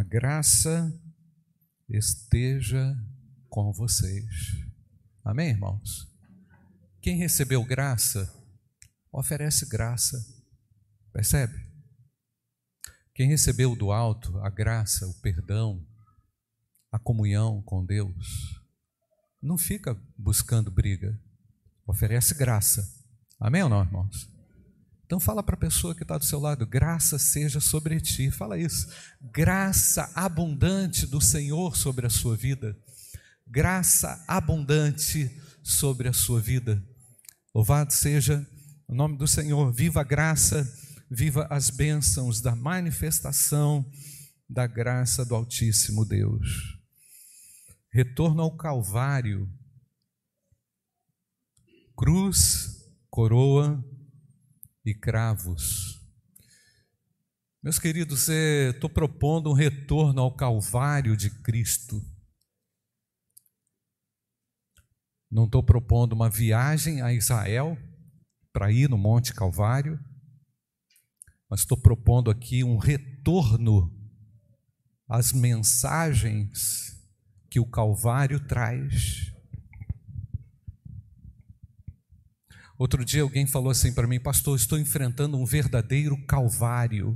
A 0.00 0.02
graça 0.02 0.98
esteja 1.86 2.96
com 3.50 3.70
vocês. 3.70 4.56
Amém, 5.22 5.50
irmãos? 5.50 6.08
Quem 7.02 7.18
recebeu 7.18 7.62
graça, 7.62 8.34
oferece 9.12 9.68
graça. 9.68 10.16
Percebe? 11.12 11.52
Quem 13.14 13.28
recebeu 13.28 13.76
do 13.76 13.92
alto 13.92 14.38
a 14.38 14.48
graça, 14.48 15.06
o 15.06 15.20
perdão, 15.20 15.86
a 16.90 16.98
comunhão 16.98 17.60
com 17.60 17.84
Deus, 17.84 18.58
não 19.42 19.58
fica 19.58 19.94
buscando 20.16 20.70
briga, 20.70 21.20
oferece 21.86 22.34
graça. 22.34 22.90
Amém 23.38 23.62
ou 23.64 23.68
não, 23.68 23.82
irmãos? 23.82 24.29
Então 25.10 25.18
fala 25.18 25.42
para 25.42 25.56
a 25.56 25.58
pessoa 25.58 25.92
que 25.92 26.04
está 26.04 26.16
do 26.16 26.24
seu 26.24 26.38
lado, 26.38 26.64
graça 26.64 27.18
seja 27.18 27.58
sobre 27.58 28.00
ti. 28.00 28.30
Fala 28.30 28.56
isso. 28.56 28.86
Graça 29.20 30.08
abundante 30.14 31.04
do 31.04 31.20
Senhor 31.20 31.76
sobre 31.76 32.06
a 32.06 32.08
sua 32.08 32.36
vida. 32.36 32.78
Graça 33.44 34.24
abundante 34.28 35.28
sobre 35.64 36.06
a 36.06 36.12
sua 36.12 36.40
vida. 36.40 36.80
Louvado 37.52 37.92
seja 37.92 38.46
o 38.86 38.94
nome 38.94 39.16
do 39.16 39.26
Senhor. 39.26 39.72
Viva 39.72 40.02
a 40.02 40.04
graça, 40.04 40.62
viva 41.10 41.44
as 41.50 41.70
bênçãos 41.70 42.40
da 42.40 42.54
manifestação 42.54 43.84
da 44.48 44.64
graça 44.64 45.24
do 45.24 45.34
Altíssimo 45.34 46.04
Deus. 46.04 46.78
Retorno 47.92 48.42
ao 48.42 48.56
Calvário. 48.56 49.52
Cruz, 51.96 52.88
coroa, 53.10 53.84
e 54.84 54.94
cravos. 54.94 56.00
Meus 57.62 57.78
queridos, 57.78 58.28
estou 58.28 58.88
propondo 58.88 59.50
um 59.50 59.54
retorno 59.54 60.22
ao 60.22 60.34
Calvário 60.34 61.16
de 61.16 61.28
Cristo. 61.42 62.02
Não 65.30 65.44
estou 65.44 65.62
propondo 65.62 66.14
uma 66.14 66.30
viagem 66.30 67.02
a 67.02 67.12
Israel 67.12 67.78
para 68.52 68.72
ir 68.72 68.88
no 68.88 68.98
Monte 68.98 69.34
Calvário, 69.34 69.98
mas 71.48 71.60
estou 71.60 71.76
propondo 71.76 72.30
aqui 72.30 72.64
um 72.64 72.78
retorno 72.78 73.94
às 75.08 75.32
mensagens 75.32 76.98
que 77.50 77.60
o 77.60 77.66
Calvário 77.66 78.40
traz. 78.46 79.29
Outro 82.80 83.04
dia 83.04 83.20
alguém 83.20 83.46
falou 83.46 83.70
assim 83.70 83.92
para 83.92 84.06
mim, 84.06 84.18
pastor, 84.18 84.56
estou 84.56 84.78
enfrentando 84.78 85.36
um 85.36 85.44
verdadeiro 85.44 86.16
calvário. 86.24 87.14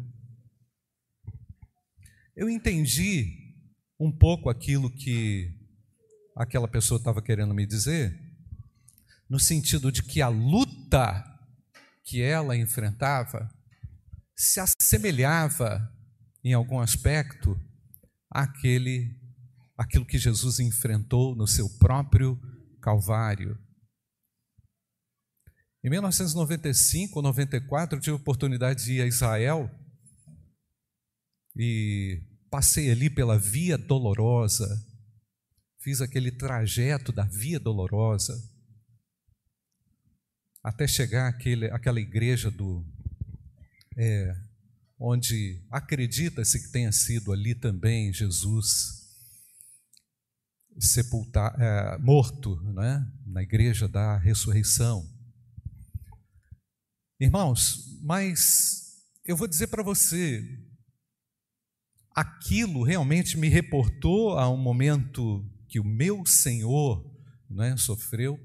Eu 2.36 2.50
entendi 2.50 3.64
um 3.98 4.12
pouco 4.12 4.50
aquilo 4.50 4.90
que 4.90 5.58
aquela 6.36 6.68
pessoa 6.68 6.98
estava 6.98 7.22
querendo 7.22 7.54
me 7.54 7.64
dizer, 7.64 8.14
no 9.26 9.40
sentido 9.40 9.90
de 9.90 10.02
que 10.02 10.20
a 10.20 10.28
luta 10.28 11.24
que 12.04 12.20
ela 12.20 12.54
enfrentava 12.54 13.50
se 14.36 14.60
assemelhava 14.60 15.90
em 16.44 16.52
algum 16.52 16.78
aspecto 16.78 17.58
àquele 18.30 19.18
aquilo 19.78 20.04
que 20.04 20.18
Jesus 20.18 20.60
enfrentou 20.60 21.34
no 21.34 21.46
seu 21.46 21.70
próprio 21.78 22.38
Calvário. 22.82 23.58
Em 25.84 25.90
1995 25.90 27.18
ou 27.18 27.22
94, 27.22 27.98
eu 27.98 28.00
tive 28.00 28.12
a 28.12 28.16
oportunidade 28.16 28.84
de 28.84 28.94
ir 28.94 29.02
a 29.02 29.06
Israel 29.06 29.70
e 31.54 32.22
passei 32.50 32.90
ali 32.90 33.10
pela 33.10 33.38
Via 33.38 33.76
Dolorosa, 33.76 34.66
fiz 35.82 36.00
aquele 36.00 36.32
trajeto 36.32 37.12
da 37.12 37.24
Via 37.24 37.60
Dolorosa, 37.60 38.34
até 40.62 40.88
chegar 40.88 41.28
àquele, 41.28 41.70
àquela 41.70 42.00
igreja 42.00 42.50
do. 42.50 42.82
É, 43.98 44.34
onde 44.98 45.62
acredita-se 45.70 46.62
que 46.62 46.72
tenha 46.72 46.92
sido 46.92 47.30
ali 47.30 47.54
também 47.54 48.10
Jesus 48.10 49.04
sepultar, 50.78 51.54
é, 51.60 51.98
morto, 51.98 52.56
né, 52.72 53.06
na 53.26 53.42
igreja 53.42 53.86
da 53.86 54.16
ressurreição. 54.16 55.13
Irmãos, 57.24 57.98
mas 58.02 59.02
eu 59.24 59.34
vou 59.34 59.48
dizer 59.48 59.68
para 59.68 59.82
você, 59.82 60.44
aquilo 62.14 62.82
realmente 62.82 63.38
me 63.38 63.48
reportou 63.48 64.38
a 64.38 64.46
um 64.50 64.58
momento 64.58 65.42
que 65.66 65.80
o 65.80 65.84
meu 65.84 66.26
Senhor 66.26 67.02
né, 67.48 67.78
sofreu, 67.78 68.38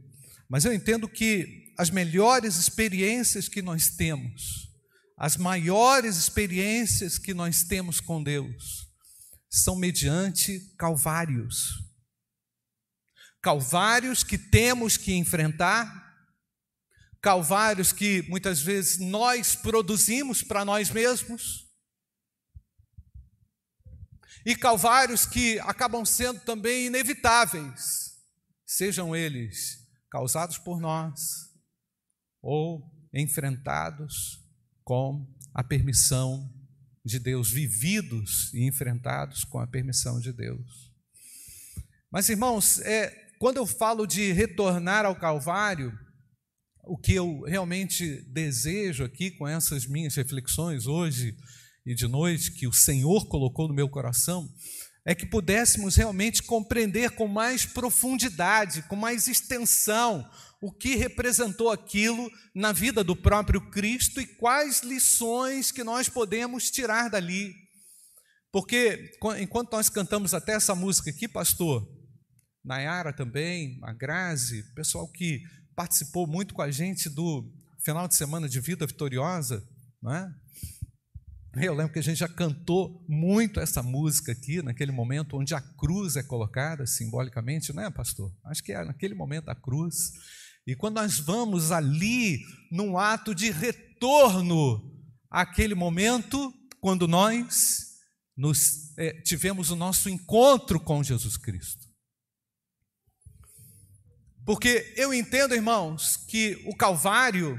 mas 0.48 0.64
eu 0.64 0.72
entendo 0.72 1.10
que 1.10 1.74
as 1.78 1.90
melhores 1.90 2.56
experiências 2.56 3.50
que 3.50 3.62
nós 3.62 3.90
temos, 3.90 4.70
as 5.18 5.36
maiores 5.36 6.16
experiências 6.16 7.18
que 7.18 7.34
nós 7.34 7.64
temos 7.64 8.00
com 8.00 8.24
Deus, 8.24 8.88
são 9.50 9.76
mediante 9.76 10.58
calvários. 10.78 11.84
Calvários 13.42 14.24
que 14.24 14.38
temos 14.38 14.96
que 14.96 15.14
enfrentar 15.16 15.99
calvários 17.22 17.92
que 17.92 18.22
muitas 18.30 18.62
vezes 18.62 18.98
nós 18.98 19.56
produzimos 19.56 20.42
para 20.42 20.64
nós 20.64 20.90
mesmos, 20.90 21.68
e 24.46 24.56
calvários 24.56 25.26
que 25.26 25.60
acabam 25.60 26.06
sendo 26.06 26.40
também 26.40 26.88
inevitáveis, 26.88 28.18
sejam 28.66 29.16
eles 29.16 29.80
causados 30.10 30.58
por 30.58 30.80
nós 30.80 31.50
ou 32.42 32.82
enfrentados 33.14 34.40
com 34.84 35.28
a 35.54 35.64
permissão 35.64 36.52
de 37.04 37.20
Deus, 37.20 37.52
vividos 37.52 38.54
e 38.54 38.66
enfrentados 38.66 39.44
com 39.44 39.60
a 39.60 39.68
permissão 39.68 40.20
de 40.20 40.32
Deus. 40.32 40.94
Mas 42.12 42.30
irmãos, 42.30 42.80
é, 42.82 43.10
quando 43.40 43.58
eu 43.58 43.66
falo 43.66 44.06
de 44.06 44.32
retornar 44.32 45.06
ao 45.06 45.16
Calvário, 45.16 45.98
o 46.90 46.98
que 46.98 47.14
eu 47.14 47.42
realmente 47.42 48.24
desejo 48.24 49.04
aqui 49.04 49.30
com 49.30 49.48
essas 49.48 49.86
minhas 49.86 50.16
reflexões 50.16 50.88
hoje 50.88 51.38
e 51.86 51.94
de 51.94 52.08
noite, 52.08 52.52
que 52.52 52.68
o 52.68 52.74
Senhor 52.74 53.28
colocou 53.28 53.68
no 53.68 53.74
meu 53.74 53.88
coração, 53.88 54.48
é 55.06 55.16
que 55.16 55.26
pudéssemos 55.26 55.96
realmente 55.96 56.44
compreender 56.44 57.12
com 57.12 57.28
mais 57.28 57.66
profundidade, 57.66 58.84
com 58.84 58.96
mais 58.96 59.28
extensão, 59.28 60.28
o 60.62 60.72
que 60.72 60.96
representou 60.96 61.72
aquilo 61.72 62.30
na 62.54 62.72
vida 62.72 63.04
do 63.04 63.16
próprio 63.16 63.72
Cristo 63.72 64.20
e 64.20 64.28
quais 64.28 64.82
lições 64.82 65.72
que 65.72 65.84
nós 65.84 66.10
podemos 66.10 66.70
tirar 66.70 67.10
dali. 67.10 67.54
Porque 68.52 69.12
enquanto 69.40 69.72
nós 69.72 69.90
cantamos 69.90 70.34
até 70.34 70.54
essa 70.54 70.76
música 70.76 71.12
aqui, 71.12 71.28
pastor, 71.28 71.88
Nayara 72.64 73.14
também, 73.14 73.80
a 73.84 73.94
Grazi, 73.94 74.64
pessoal 74.76 75.08
que 75.12 75.42
participou 75.80 76.28
muito 76.28 76.54
com 76.54 76.62
a 76.62 76.70
gente 76.70 77.10
do 77.10 77.50
final 77.80 78.06
de 78.06 78.14
semana 78.14 78.50
de 78.50 78.60
Vida 78.60 78.86
Vitoriosa, 78.86 79.66
não 80.04 80.14
é? 80.14 80.30
Eu 81.56 81.74
lembro 81.74 81.94
que 81.94 82.00
a 82.00 82.04
gente 82.04 82.18
já 82.18 82.28
cantou 82.28 83.02
muito 83.08 83.62
essa 83.62 83.82
música 83.82 84.34
aqui, 84.34 84.62
naquele 84.62 84.92
momento 84.92 85.38
onde 85.38 85.56
a 85.56 85.62
cruz 85.62 86.18
é 86.18 86.22
colocada 86.22 86.86
simbolicamente, 86.86 87.72
não 87.72 87.82
é, 87.82 87.90
pastor? 87.90 88.30
Acho 88.44 88.62
que 88.62 88.74
é 88.74 88.84
naquele 88.84 89.14
momento 89.14 89.48
a 89.48 89.56
cruz. 89.56 90.12
E 90.68 90.76
quando 90.76 90.96
nós 90.96 91.18
vamos 91.18 91.72
ali, 91.72 92.40
num 92.70 92.98
ato 92.98 93.34
de 93.34 93.50
retorno 93.50 94.84
àquele 95.32 95.76
momento, 95.76 96.54
quando 96.82 97.08
nós 97.08 97.86
nos, 98.36 98.98
é, 98.98 99.14
tivemos 99.22 99.72
o 99.72 99.78
nosso 99.78 100.10
encontro 100.10 100.78
com 100.78 101.02
Jesus 101.02 101.38
Cristo. 101.38 101.89
Porque 104.50 104.96
eu 104.98 105.14
entendo, 105.14 105.54
irmãos, 105.54 106.18
que 106.28 106.60
o 106.66 106.76
Calvário 106.76 107.56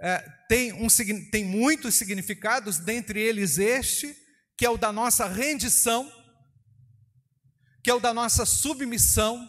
é, 0.00 0.18
tem, 0.48 0.72
um, 0.72 0.86
tem 1.32 1.44
muitos 1.44 1.96
significados, 1.96 2.78
dentre 2.78 3.20
eles 3.20 3.58
este, 3.58 4.16
que 4.56 4.64
é 4.64 4.70
o 4.70 4.76
da 4.76 4.92
nossa 4.92 5.26
rendição, 5.26 6.08
que 7.82 7.90
é 7.90 7.94
o 7.94 7.98
da 7.98 8.14
nossa 8.14 8.46
submissão, 8.46 9.44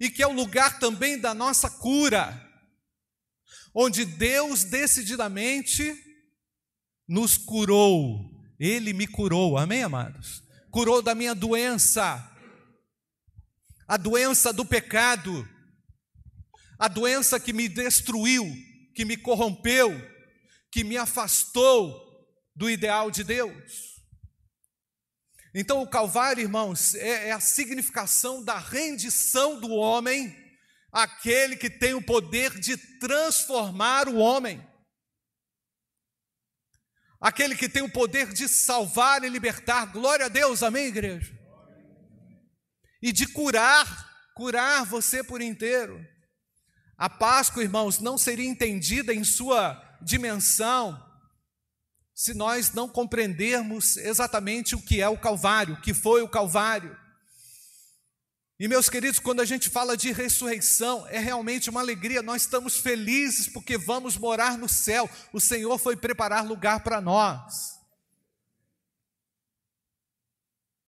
e 0.00 0.08
que 0.08 0.22
é 0.22 0.26
o 0.26 0.32
lugar 0.32 0.78
também 0.78 1.18
da 1.18 1.34
nossa 1.34 1.68
cura, 1.68 2.42
onde 3.74 4.06
Deus 4.06 4.64
decididamente 4.64 5.94
nos 7.06 7.36
curou, 7.36 8.30
Ele 8.58 8.94
me 8.94 9.06
curou, 9.06 9.58
amém, 9.58 9.82
amados? 9.82 10.42
Curou 10.70 11.02
da 11.02 11.14
minha 11.14 11.34
doença, 11.34 12.33
a 13.86 13.96
doença 13.96 14.52
do 14.52 14.64
pecado, 14.64 15.48
a 16.78 16.88
doença 16.88 17.38
que 17.38 17.52
me 17.52 17.68
destruiu, 17.68 18.44
que 18.94 19.04
me 19.04 19.16
corrompeu, 19.16 19.90
que 20.70 20.82
me 20.82 20.96
afastou 20.96 22.02
do 22.54 22.70
ideal 22.70 23.10
de 23.10 23.22
Deus. 23.22 23.94
Então, 25.54 25.82
o 25.82 25.88
Calvário, 25.88 26.42
irmãos, 26.42 26.94
é, 26.94 27.28
é 27.28 27.32
a 27.32 27.38
significação 27.38 28.42
da 28.42 28.58
rendição 28.58 29.60
do 29.60 29.70
homem, 29.70 30.34
aquele 30.90 31.56
que 31.56 31.70
tem 31.70 31.94
o 31.94 32.02
poder 32.02 32.58
de 32.58 32.76
transformar 32.98 34.08
o 34.08 34.16
homem, 34.16 34.66
aquele 37.20 37.54
que 37.54 37.68
tem 37.68 37.82
o 37.82 37.92
poder 37.92 38.32
de 38.32 38.48
salvar 38.48 39.22
e 39.22 39.28
libertar. 39.28 39.86
Glória 39.86 40.26
a 40.26 40.28
Deus, 40.28 40.62
amém, 40.62 40.86
igreja? 40.86 41.43
E 43.04 43.12
de 43.12 43.26
curar, 43.26 44.30
curar 44.34 44.86
você 44.86 45.22
por 45.22 45.42
inteiro. 45.42 46.02
A 46.96 47.10
Páscoa, 47.10 47.62
irmãos, 47.62 47.98
não 47.98 48.16
seria 48.16 48.48
entendida 48.48 49.12
em 49.12 49.22
sua 49.22 49.78
dimensão 50.00 50.98
se 52.14 52.32
nós 52.32 52.72
não 52.72 52.88
compreendermos 52.88 53.98
exatamente 53.98 54.74
o 54.74 54.80
que 54.80 55.02
é 55.02 55.08
o 55.08 55.18
Calvário, 55.18 55.74
o 55.74 55.80
que 55.82 55.92
foi 55.92 56.22
o 56.22 56.28
Calvário. 56.30 56.98
E 58.58 58.66
meus 58.66 58.88
queridos, 58.88 59.18
quando 59.18 59.40
a 59.40 59.44
gente 59.44 59.68
fala 59.68 59.98
de 59.98 60.10
ressurreição, 60.10 61.06
é 61.08 61.18
realmente 61.18 61.68
uma 61.68 61.80
alegria, 61.80 62.22
nós 62.22 62.40
estamos 62.40 62.78
felizes 62.78 63.46
porque 63.46 63.76
vamos 63.76 64.16
morar 64.16 64.56
no 64.56 64.66
céu, 64.66 65.10
o 65.30 65.40
Senhor 65.40 65.76
foi 65.76 65.94
preparar 65.94 66.42
lugar 66.42 66.82
para 66.82 67.02
nós. 67.02 67.73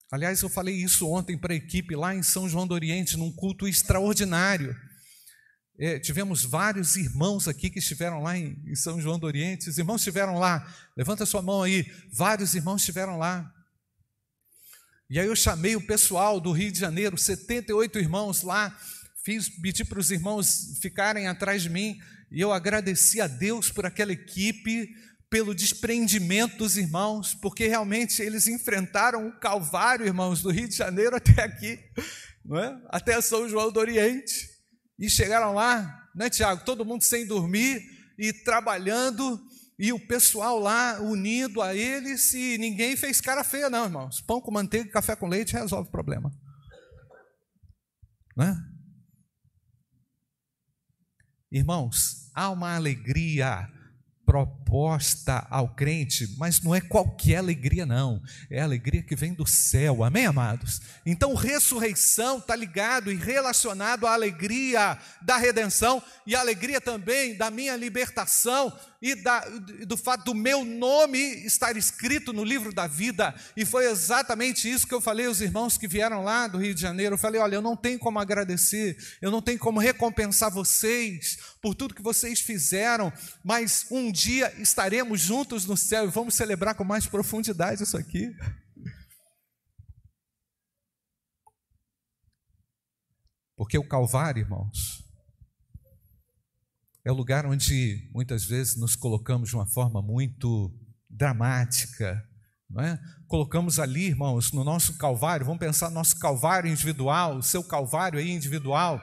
Aliás, 0.09 0.41
eu 0.41 0.47
falei 0.47 0.73
isso 0.75 1.09
ontem 1.09 1.37
para 1.37 1.53
a 1.53 1.57
equipe 1.57 1.93
lá 1.93 2.15
em 2.15 2.23
São 2.23 2.47
João 2.47 2.65
do 2.65 2.73
Oriente, 2.73 3.17
num 3.17 3.31
culto 3.31 3.67
extraordinário. 3.67 4.73
É, 5.79 5.99
tivemos 5.99 6.43
vários 6.43 6.95
irmãos 6.95 7.47
aqui 7.47 7.69
que 7.69 7.79
estiveram 7.79 8.23
lá 8.23 8.37
em, 8.37 8.57
em, 8.65 8.73
São 8.73 9.01
João 9.01 9.19
do 9.19 9.27
Oriente. 9.27 9.69
Os 9.69 9.77
irmãos 9.77 10.01
estiveram 10.01 10.39
lá. 10.39 10.65
Levanta 10.95 11.25
sua 11.25 11.41
mão 11.41 11.61
aí. 11.61 11.85
Vários 12.11 12.55
irmãos 12.55 12.81
estiveram 12.81 13.17
lá. 13.17 13.53
E 15.09 15.19
aí 15.19 15.27
eu 15.27 15.35
chamei 15.35 15.75
o 15.75 15.85
pessoal 15.85 16.39
do 16.39 16.51
Rio 16.51 16.71
de 16.71 16.79
Janeiro, 16.79 17.17
78 17.17 17.99
irmãos 17.99 18.43
lá. 18.43 18.75
Fiz, 19.23 19.49
pedi 19.49 19.85
para 19.85 19.99
os 19.99 20.09
irmãos 20.09 20.79
ficarem 20.81 21.27
atrás 21.27 21.61
de 21.63 21.69
mim. 21.69 21.99
E 22.31 22.39
eu 22.39 22.51
agradeci 22.53 23.19
a 23.19 23.27
Deus 23.27 23.69
por 23.69 23.85
aquela 23.85 24.13
equipe, 24.13 24.89
pelo 25.29 25.53
desprendimento 25.53 26.57
dos 26.57 26.77
irmãos, 26.77 27.33
porque 27.33 27.67
realmente 27.67 28.21
eles 28.21 28.47
enfrentaram 28.47 29.27
o 29.27 29.39
Calvário, 29.39 30.05
irmãos, 30.05 30.41
do 30.41 30.49
Rio 30.49 30.67
de 30.67 30.75
Janeiro 30.75 31.15
até 31.17 31.43
aqui, 31.43 31.79
não 32.45 32.57
é? 32.57 32.81
até 32.89 33.19
São 33.21 33.47
João 33.47 33.71
do 33.71 33.79
Oriente. 33.79 34.49
E 34.97 35.09
chegaram 35.09 35.53
lá, 35.53 36.09
né, 36.15 36.29
Tiago? 36.29 36.65
Todo 36.65 36.85
mundo 36.85 37.03
sem 37.03 37.25
dormir 37.25 37.81
e 38.17 38.33
trabalhando, 38.33 39.39
e 39.77 39.93
o 39.93 39.99
pessoal 40.07 40.57
lá 40.57 40.99
unido 40.99 41.61
a 41.61 41.75
eles, 41.75 42.33
e 42.33 42.57
ninguém 42.57 42.95
fez 42.95 43.21
cara 43.21 43.43
feia, 43.43 43.69
não, 43.69 43.85
irmãos. 43.85 44.21
Pão 44.21 44.41
com 44.41 44.49
manteiga 44.49 44.89
café 44.89 45.15
com 45.15 45.27
leite 45.27 45.53
resolve 45.53 45.89
o 45.89 45.91
problema. 45.91 46.31
Né? 48.35 48.55
Irmãos, 51.51 52.31
há 52.33 52.49
uma 52.49 52.75
alegria 52.75 53.67
proposta 54.27 55.47
ao 55.49 55.69
crente, 55.69 56.35
mas 56.37 56.59
não 56.61 56.75
é 56.75 56.81
qualquer 56.81 57.37
alegria, 57.37 57.85
não. 57.85 58.21
É 58.51 58.59
a 58.59 58.65
alegria 58.65 59.01
que 59.01 59.15
vem 59.15 59.33
do 59.33 59.47
céu. 59.47 60.03
Amém, 60.03 60.25
amados? 60.25 60.81
Então, 61.05 61.33
ressurreição 61.33 62.39
está 62.39 62.53
ligado 62.53 63.09
e 63.09 63.15
relacionado 63.15 64.05
à 64.05 64.13
alegria 64.13 64.97
da 65.21 65.37
redenção 65.37 66.03
e 66.25 66.35
à 66.35 66.41
alegria 66.41 66.81
também 66.81 67.37
da 67.37 67.49
minha 67.49 67.77
libertação 67.77 68.77
e 69.01 69.15
da, 69.15 69.39
do 69.85 69.95
fato 69.95 70.25
do 70.25 70.35
meu 70.35 70.65
nome 70.65 71.19
estar 71.45 71.77
escrito 71.77 72.33
no 72.33 72.43
livro 72.43 72.73
da 72.73 72.87
vida. 72.87 73.33
E 73.55 73.65
foi 73.65 73.89
exatamente 73.89 74.69
isso 74.69 74.87
que 74.87 74.93
eu 74.93 75.01
falei 75.01 75.27
aos 75.27 75.41
irmãos 75.41 75.77
que 75.77 75.87
vieram 75.87 76.23
lá 76.23 76.47
do 76.47 76.57
Rio 76.57 76.73
de 76.73 76.81
Janeiro. 76.81 77.15
Eu 77.15 77.19
falei: 77.19 77.39
olha, 77.39 77.55
eu 77.55 77.61
não 77.61 77.75
tenho 77.75 77.99
como 77.99 78.19
agradecer, 78.19 78.97
eu 79.21 79.31
não 79.31 79.41
tenho 79.41 79.59
como 79.59 79.79
recompensar 79.79 80.51
vocês 80.51 81.37
por 81.61 81.75
tudo 81.75 81.93
que 81.93 82.01
vocês 82.01 82.39
fizeram, 82.39 83.11
mas 83.43 83.85
um 83.91 84.11
dia 84.11 84.53
estaremos 84.59 85.21
juntos 85.21 85.65
no 85.65 85.77
céu 85.77 86.05
e 86.05 86.11
vamos 86.11 86.35
celebrar 86.35 86.75
com 86.75 86.83
mais 86.83 87.05
profundidade 87.05 87.83
isso 87.83 87.97
aqui. 87.97 88.31
Porque 93.55 93.77
o 93.77 93.87
Calvário, 93.87 94.41
irmãos, 94.41 95.06
é 97.07 97.11
o 97.11 97.15
lugar 97.15 97.45
onde 97.45 98.09
muitas 98.11 98.43
vezes 98.43 98.75
nos 98.75 98.93
colocamos 98.93 99.47
de 99.47 99.55
uma 99.55 99.65
forma 99.65 100.01
muito 100.01 100.77
dramática, 101.09 102.21
não 102.69 102.83
é? 102.83 102.99
Colocamos 103.27 103.79
ali, 103.79 104.07
irmãos, 104.07 104.51
no 104.51 104.61
nosso 104.61 104.97
calvário, 104.97 105.45
vamos 105.45 105.61
pensar 105.61 105.87
no 105.87 105.95
nosso 105.95 106.19
calvário 106.19 106.69
individual, 106.69 107.37
o 107.37 107.41
seu 107.41 107.63
calvário 107.63 108.19
aí 108.19 108.29
individual, 108.29 109.01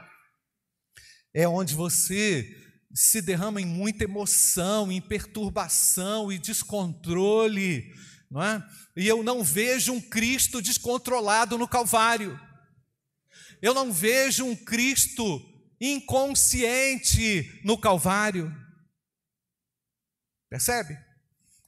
é 1.33 1.49
onde 1.49 1.75
você 1.75 2.47
se 2.93 3.23
derrama 3.23 3.59
em 3.59 3.65
muita 3.65 4.05
emoção, 4.05 4.93
em 4.93 5.01
perturbação 5.01 6.31
e 6.31 6.39
descontrole, 6.39 7.91
não 8.31 8.43
é? 8.43 8.63
E 8.99 9.09
eu 9.09 9.23
não 9.23 9.43
vejo 9.43 9.95
um 9.95 10.01
Cristo 10.03 10.61
descontrolado 10.61 11.57
no 11.57 11.67
Calvário. 11.67 12.39
Eu 13.63 13.73
não 13.73 13.91
vejo 13.91 14.45
um 14.45 14.55
Cristo 14.55 15.54
inconsciente 15.93 17.61
no 17.65 17.77
Calvário. 17.79 18.51
Percebe? 20.49 20.97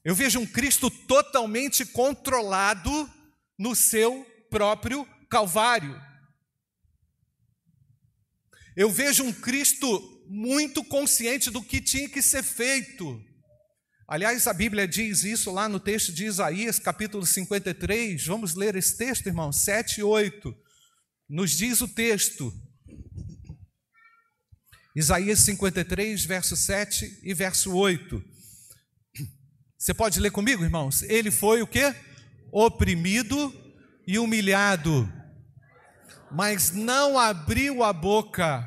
Eu 0.05 0.15
vejo 0.15 0.39
um 0.39 0.47
Cristo 0.47 0.89
totalmente 0.91 1.85
controlado 1.85 3.11
no 3.59 3.75
seu 3.75 4.25
próprio 4.49 5.05
Calvário. 5.29 6.01
Eu 8.77 8.91
vejo 8.91 9.25
um 9.25 9.33
Cristo 9.33 10.25
muito 10.29 10.85
consciente 10.85 11.51
do 11.51 11.63
que 11.63 11.81
tinha 11.81 12.09
que 12.09 12.23
ser 12.23 12.43
feito. 12.43 13.21
Aliás, 14.09 14.47
a 14.47 14.53
Bíblia 14.53 14.87
diz 14.87 15.25
isso 15.25 15.51
lá 15.51 15.69
no 15.69 15.81
texto 15.81 16.13
de 16.13 16.27
Isaías, 16.27 16.79
capítulo 16.79 17.27
53. 17.27 18.25
Vamos 18.27 18.55
ler 18.55 18.77
esse 18.77 18.97
texto, 18.97 19.27
irmão, 19.27 19.51
7 19.51 19.99
e 19.99 20.03
8. 20.05 20.55
Nos 21.29 21.51
diz 21.51 21.81
o 21.81 21.89
texto: 21.89 22.53
Isaías 24.96 25.40
53, 25.40 26.25
verso 26.25 26.56
7 26.56 27.20
e 27.22 27.34
verso 27.34 27.70
8. 27.76 28.25
Você 29.76 29.93
pode 29.93 30.19
ler 30.19 30.31
comigo, 30.31 30.64
irmãos? 30.64 31.02
Ele 31.02 31.31
foi 31.31 31.60
o 31.60 31.66
que? 31.66 31.94
Oprimido 32.50 33.54
e 34.06 34.19
humilhado, 34.19 35.06
mas 36.32 36.72
não 36.72 37.19
abriu 37.19 37.82
a 37.84 37.93
boca, 37.93 38.67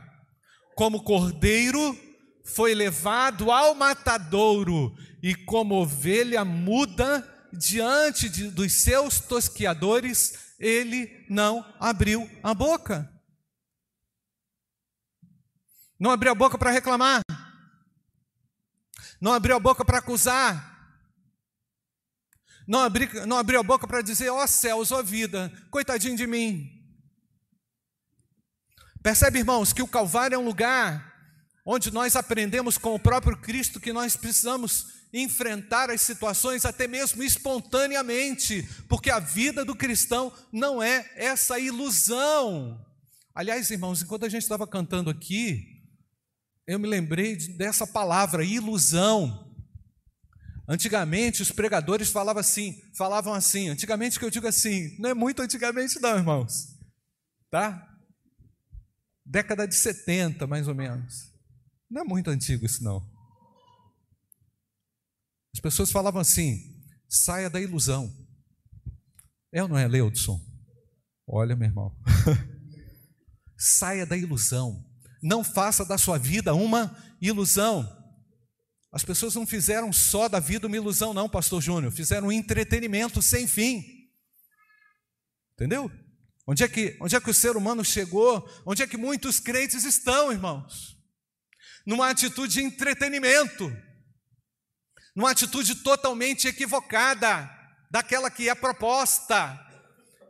como 0.76 1.02
cordeiro 1.02 1.98
foi 2.46 2.76
levado 2.76 3.52
ao 3.52 3.74
matadouro, 3.74 4.96
e 5.24 5.34
como 5.34 5.82
ovelha 5.82 6.46
muda 6.46 7.28
diante 7.52 8.30
de, 8.30 8.52
dos 8.52 8.72
seus 8.74 9.20
tosquiadores, 9.20 10.36
ele 10.60 11.26
não 11.28 11.66
abriu 11.80 12.30
a 12.44 12.54
boca. 12.54 13.19
Não 16.00 16.12
abriu 16.12 16.32
a 16.32 16.36
boca 16.36 16.58
para 16.58 16.72
reclamar. 16.72 17.22
Não 19.20 19.34
abriu 19.34 19.56
a 19.56 19.60
boca 19.60 19.84
para 19.84 19.98
acusar. 19.98 20.70
Não, 22.66 22.82
abri, 22.82 23.10
não 23.26 23.38
abriu 23.38 23.60
a 23.60 23.64
boca 23.64 23.88
para 23.88 24.02
dizer, 24.02 24.30
ó 24.30 24.44
oh, 24.44 24.48
céus, 24.48 24.92
ó 24.92 25.00
oh, 25.00 25.04
vida, 25.04 25.52
coitadinho 25.72 26.16
de 26.16 26.28
mim. 26.28 26.70
Percebe, 29.02 29.40
irmãos, 29.40 29.74
que 29.74 29.82
o 29.82 29.88
Calvário 29.88 30.36
é 30.36 30.38
um 30.38 30.46
lugar 30.46 31.10
onde 31.66 31.92
nós 31.92 32.16
aprendemos 32.16 32.78
com 32.78 32.94
o 32.94 33.00
próprio 33.00 33.36
Cristo 33.38 33.80
que 33.80 33.92
nós 33.92 34.16
precisamos 34.16 35.00
enfrentar 35.12 35.90
as 35.90 36.02
situações 36.02 36.64
até 36.64 36.88
mesmo 36.88 37.24
espontaneamente, 37.24 38.62
porque 38.88 39.10
a 39.10 39.20
vida 39.20 39.66
do 39.66 39.76
cristão 39.76 40.32
não 40.52 40.82
é 40.82 41.12
essa 41.16 41.60
ilusão. 41.60 42.86
Aliás, 43.34 43.72
irmãos, 43.72 44.04
enquanto 44.04 44.26
a 44.26 44.30
gente 44.30 44.44
estava 44.44 44.68
cantando 44.68 45.10
aqui, 45.10 45.79
eu 46.70 46.78
me 46.78 46.88
lembrei 46.88 47.36
dessa 47.36 47.88
palavra, 47.88 48.46
ilusão. 48.46 49.52
Antigamente 50.68 51.42
os 51.42 51.52
pregadores 51.52 52.12
falavam 52.12 52.42
assim, 52.42 52.80
falavam 52.96 53.34
assim. 53.34 53.70
Antigamente 53.70 54.20
que 54.20 54.24
eu 54.24 54.30
digo 54.30 54.46
assim, 54.46 54.96
não 55.00 55.10
é 55.10 55.16
muito 55.16 55.42
antigamente 55.42 56.00
não, 56.00 56.16
irmãos. 56.16 56.78
Tá? 57.50 57.92
Década 59.26 59.68
de 59.68 59.74
70, 59.74 60.46
mais 60.46 60.68
ou 60.68 60.76
menos. 60.76 61.34
Não 61.90 62.04
é 62.04 62.06
muito 62.06 62.30
antigo 62.30 62.64
isso 62.68 62.84
não. 62.84 63.04
As 65.52 65.60
pessoas 65.60 65.92
falavam 65.92 66.22
assim: 66.22 66.80
saia 67.08 67.50
da 67.50 67.60
ilusão. 67.60 68.16
É 69.52 69.64
ou 69.64 69.68
não 69.68 69.76
é, 69.76 69.88
Leudson? 69.88 70.40
Olha, 71.28 71.56
meu 71.56 71.68
irmão. 71.68 71.98
saia 73.58 74.06
da 74.06 74.16
ilusão. 74.16 74.88
Não 75.22 75.44
faça 75.44 75.84
da 75.84 75.98
sua 75.98 76.18
vida 76.18 76.54
uma 76.54 76.96
ilusão. 77.22 77.88
As 78.92 79.04
pessoas 79.04 79.36
não 79.36 79.46
fizeram 79.46 79.94
só 79.94 80.28
da 80.28 80.40
vida 80.40 80.68
uma 80.68 80.76
ilusão, 80.76 81.14
não, 81.14 81.30
Pastor 81.30 81.62
Júnior. 81.62 81.92
Fizeram 81.92 82.28
um 82.28 82.32
entretenimento 82.32 83.22
sem 83.22 83.48
fim. 83.48 83.84
Entendeu? 85.54 85.92
Onde 86.48 86.64
é 86.64 86.68
que, 86.68 86.98
onde 87.00 87.16
é 87.16 87.22
que 87.22 87.30
o 87.30 87.34
ser 87.34 87.56
humano 87.56 87.86
chegou? 87.86 88.50
Onde 88.66 88.82
é 88.82 88.88
que 88.88 88.98
muitos 88.98 89.40
crentes 89.40 89.84
estão, 89.84 90.32
irmãos? 90.32 90.98
Numa 91.86 92.10
atitude 92.10 92.54
de 92.54 92.64
entretenimento, 92.64 93.72
numa 95.16 95.32
atitude 95.32 95.76
totalmente 95.76 96.48
equivocada 96.48 97.50
daquela 97.92 98.32
que 98.32 98.50
é 98.50 98.56
proposta. 98.56 99.60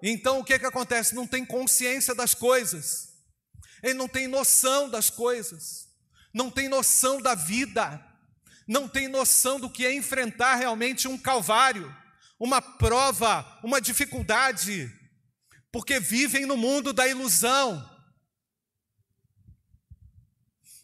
Então 0.04 0.40
o 0.40 0.44
que, 0.44 0.54
é 0.54 0.60
que 0.60 0.66
acontece? 0.66 1.16
Não 1.16 1.28
tem 1.28 1.46
consciência 1.46 2.14
das 2.14 2.34
coisas, 2.34 3.09
ele 3.82 3.94
não 3.94 4.08
tem 4.08 4.28
noção 4.28 4.90
das 4.90 5.10
coisas, 5.10 5.88
não 6.34 6.50
tem 6.50 6.68
noção 6.68 7.22
da 7.22 7.36
vida, 7.36 8.04
não 8.68 8.88
tem 8.88 9.08
noção 9.08 9.60
do 9.60 9.70
que 9.70 9.86
é 9.86 9.94
enfrentar 9.94 10.56
realmente 10.56 11.08
um 11.08 11.18
calvário, 11.18 11.96
uma 12.40 12.62
prova, 12.62 13.60
uma 13.64 13.82
dificuldade, 13.82 14.92
porque 15.72 16.00
vivem 16.00 16.46
no 16.46 16.56
mundo 16.56 16.94
da 16.94 17.08
ilusão. 17.08 17.88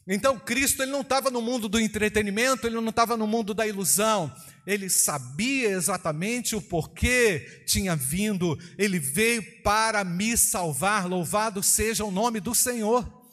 Então 0.07 0.37
Cristo 0.37 0.83
ele 0.83 0.91
não 0.91 1.01
estava 1.01 1.31
no 1.31 1.41
mundo 1.41 1.67
do 1.67 1.79
entretenimento, 1.79 2.67
ele 2.67 2.75
não 2.75 2.89
estava 2.89 3.17
no 3.17 3.25
mundo 3.25 3.53
da 3.53 3.65
ilusão. 3.65 4.35
Ele 4.65 4.89
sabia 4.89 5.69
exatamente 5.69 6.55
o 6.55 6.61
porquê 6.61 7.63
tinha 7.67 7.95
vindo. 7.95 8.57
Ele 8.77 8.99
veio 8.99 9.61
para 9.61 10.03
me 10.03 10.35
salvar. 10.35 11.07
Louvado 11.07 11.61
seja 11.61 12.03
o 12.03 12.11
nome 12.11 12.39
do 12.39 12.55
Senhor. 12.55 13.25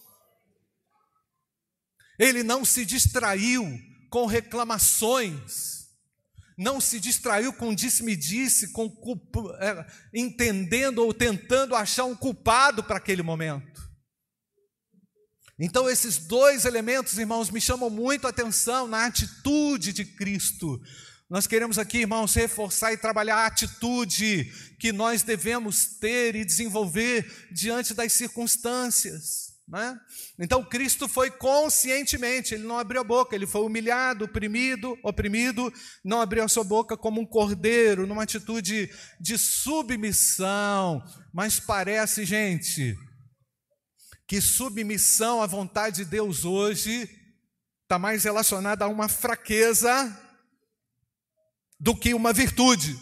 Ele 2.18 2.42
não 2.42 2.64
se 2.64 2.84
distraiu 2.84 3.66
com 4.10 4.26
reclamações. 4.26 5.82
Não 6.58 6.80
se 6.80 7.00
distraiu 7.00 7.52
com 7.52 7.74
disse-me-disse, 7.74 8.72
com 8.72 8.92
é, 9.58 9.86
entendendo 10.14 10.98
ou 10.98 11.14
tentando 11.14 11.74
achar 11.74 12.04
um 12.04 12.14
culpado 12.14 12.84
para 12.84 12.98
aquele 12.98 13.22
momento. 13.22 13.90
Então, 15.58 15.88
esses 15.88 16.18
dois 16.18 16.64
elementos, 16.64 17.18
irmãos, 17.18 17.50
me 17.50 17.60
chamam 17.60 17.88
muito 17.88 18.26
a 18.26 18.30
atenção 18.30 18.86
na 18.86 19.06
atitude 19.06 19.92
de 19.92 20.04
Cristo. 20.04 20.80
Nós 21.32 21.46
queremos 21.46 21.78
aqui, 21.78 22.00
irmãos, 22.00 22.34
reforçar 22.34 22.92
e 22.92 22.98
trabalhar 22.98 23.36
a 23.36 23.46
atitude 23.46 24.52
que 24.78 24.92
nós 24.92 25.22
devemos 25.22 25.86
ter 25.98 26.36
e 26.36 26.44
desenvolver 26.44 27.48
diante 27.50 27.94
das 27.94 28.12
circunstâncias. 28.12 29.54
Né? 29.66 29.98
Então, 30.38 30.62
Cristo 30.62 31.08
foi 31.08 31.30
conscientemente, 31.30 32.52
ele 32.52 32.64
não 32.64 32.78
abriu 32.78 33.00
a 33.00 33.04
boca, 33.04 33.34
ele 33.34 33.46
foi 33.46 33.62
humilhado, 33.62 34.26
oprimido, 34.26 34.94
oprimido, 35.02 35.72
não 36.04 36.20
abriu 36.20 36.44
a 36.44 36.48
sua 36.48 36.64
boca 36.64 36.98
como 36.98 37.18
um 37.18 37.26
cordeiro, 37.26 38.06
numa 38.06 38.24
atitude 38.24 38.90
de 39.18 39.38
submissão. 39.38 41.02
Mas 41.32 41.58
parece, 41.58 42.26
gente, 42.26 42.94
que 44.28 44.38
submissão 44.38 45.40
à 45.40 45.46
vontade 45.46 46.04
de 46.04 46.10
Deus 46.10 46.44
hoje 46.44 47.08
está 47.84 47.98
mais 47.98 48.22
relacionada 48.22 48.84
a 48.84 48.88
uma 48.88 49.08
fraqueza 49.08 50.14
do 51.82 51.96
que 51.96 52.14
uma 52.14 52.32
virtude. 52.32 52.96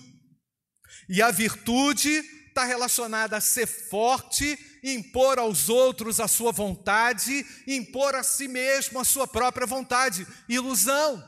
E 1.07 1.21
a 1.21 1.31
virtude 1.31 2.09
está 2.49 2.65
relacionada 2.65 3.37
a 3.37 3.41
ser 3.41 3.67
forte, 3.67 4.59
impor 4.83 5.39
aos 5.39 5.69
outros 5.69 6.19
a 6.19 6.27
sua 6.27 6.51
vontade, 6.51 7.45
impor 7.67 8.15
a 8.15 8.23
si 8.23 8.49
mesmo 8.49 8.99
a 8.99 9.05
sua 9.05 9.29
própria 9.29 9.67
vontade. 9.67 10.27
Ilusão. 10.49 11.23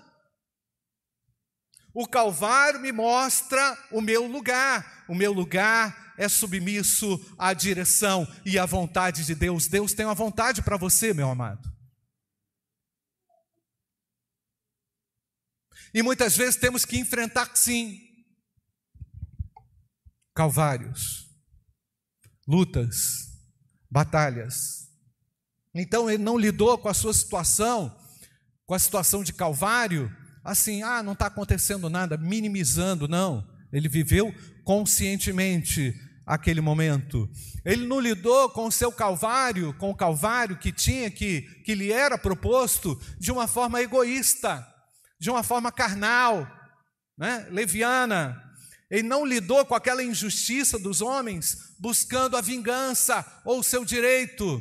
O 1.94 2.08
Calvário 2.08 2.80
me 2.80 2.90
mostra 2.90 3.78
o 3.90 4.00
meu 4.00 4.26
lugar. 4.26 5.04
O 5.06 5.14
meu 5.14 5.30
lugar 5.30 6.14
é 6.16 6.30
submisso 6.30 7.20
à 7.36 7.52
direção 7.52 8.26
e 8.46 8.58
à 8.58 8.64
vontade 8.64 9.26
de 9.26 9.34
Deus. 9.34 9.66
Deus 9.66 9.92
tem 9.92 10.06
uma 10.06 10.14
vontade 10.14 10.62
para 10.62 10.78
você, 10.78 11.12
meu 11.12 11.28
amado. 11.28 11.70
E 15.94 16.02
muitas 16.02 16.36
vezes 16.36 16.56
temos 16.56 16.84
que 16.84 16.98
enfrentar, 16.98 17.50
sim, 17.54 18.00
calvários, 20.34 21.28
lutas, 22.46 23.32
batalhas. 23.90 24.88
Então 25.74 26.10
ele 26.10 26.22
não 26.22 26.38
lidou 26.38 26.78
com 26.78 26.88
a 26.88 26.94
sua 26.94 27.12
situação, 27.12 27.94
com 28.66 28.74
a 28.74 28.78
situação 28.78 29.22
de 29.22 29.32
calvário, 29.32 30.10
assim, 30.42 30.82
ah, 30.82 31.02
não 31.02 31.12
está 31.12 31.26
acontecendo 31.26 31.88
nada, 31.88 32.16
minimizando, 32.16 33.06
não. 33.06 33.46
Ele 33.72 33.88
viveu 33.88 34.34
conscientemente 34.64 35.94
aquele 36.26 36.60
momento. 36.60 37.28
Ele 37.64 37.86
não 37.86 38.00
lidou 38.00 38.50
com 38.50 38.66
o 38.66 38.72
seu 38.72 38.92
calvário, 38.92 39.74
com 39.74 39.90
o 39.90 39.96
calvário 39.96 40.58
que 40.58 40.72
tinha, 40.72 41.10
que, 41.10 41.42
que 41.64 41.74
lhe 41.74 41.92
era 41.92 42.18
proposto, 42.18 43.00
de 43.18 43.30
uma 43.30 43.46
forma 43.46 43.80
egoísta, 43.80 44.66
de 45.22 45.30
uma 45.30 45.44
forma 45.44 45.70
carnal, 45.70 46.50
né? 47.16 47.46
leviana. 47.48 48.42
Ele 48.90 49.04
não 49.04 49.24
lidou 49.24 49.64
com 49.64 49.72
aquela 49.72 50.02
injustiça 50.02 50.80
dos 50.80 51.00
homens, 51.00 51.76
buscando 51.78 52.36
a 52.36 52.40
vingança 52.40 53.24
ou 53.44 53.60
o 53.60 53.62
seu 53.62 53.84
direito. 53.84 54.60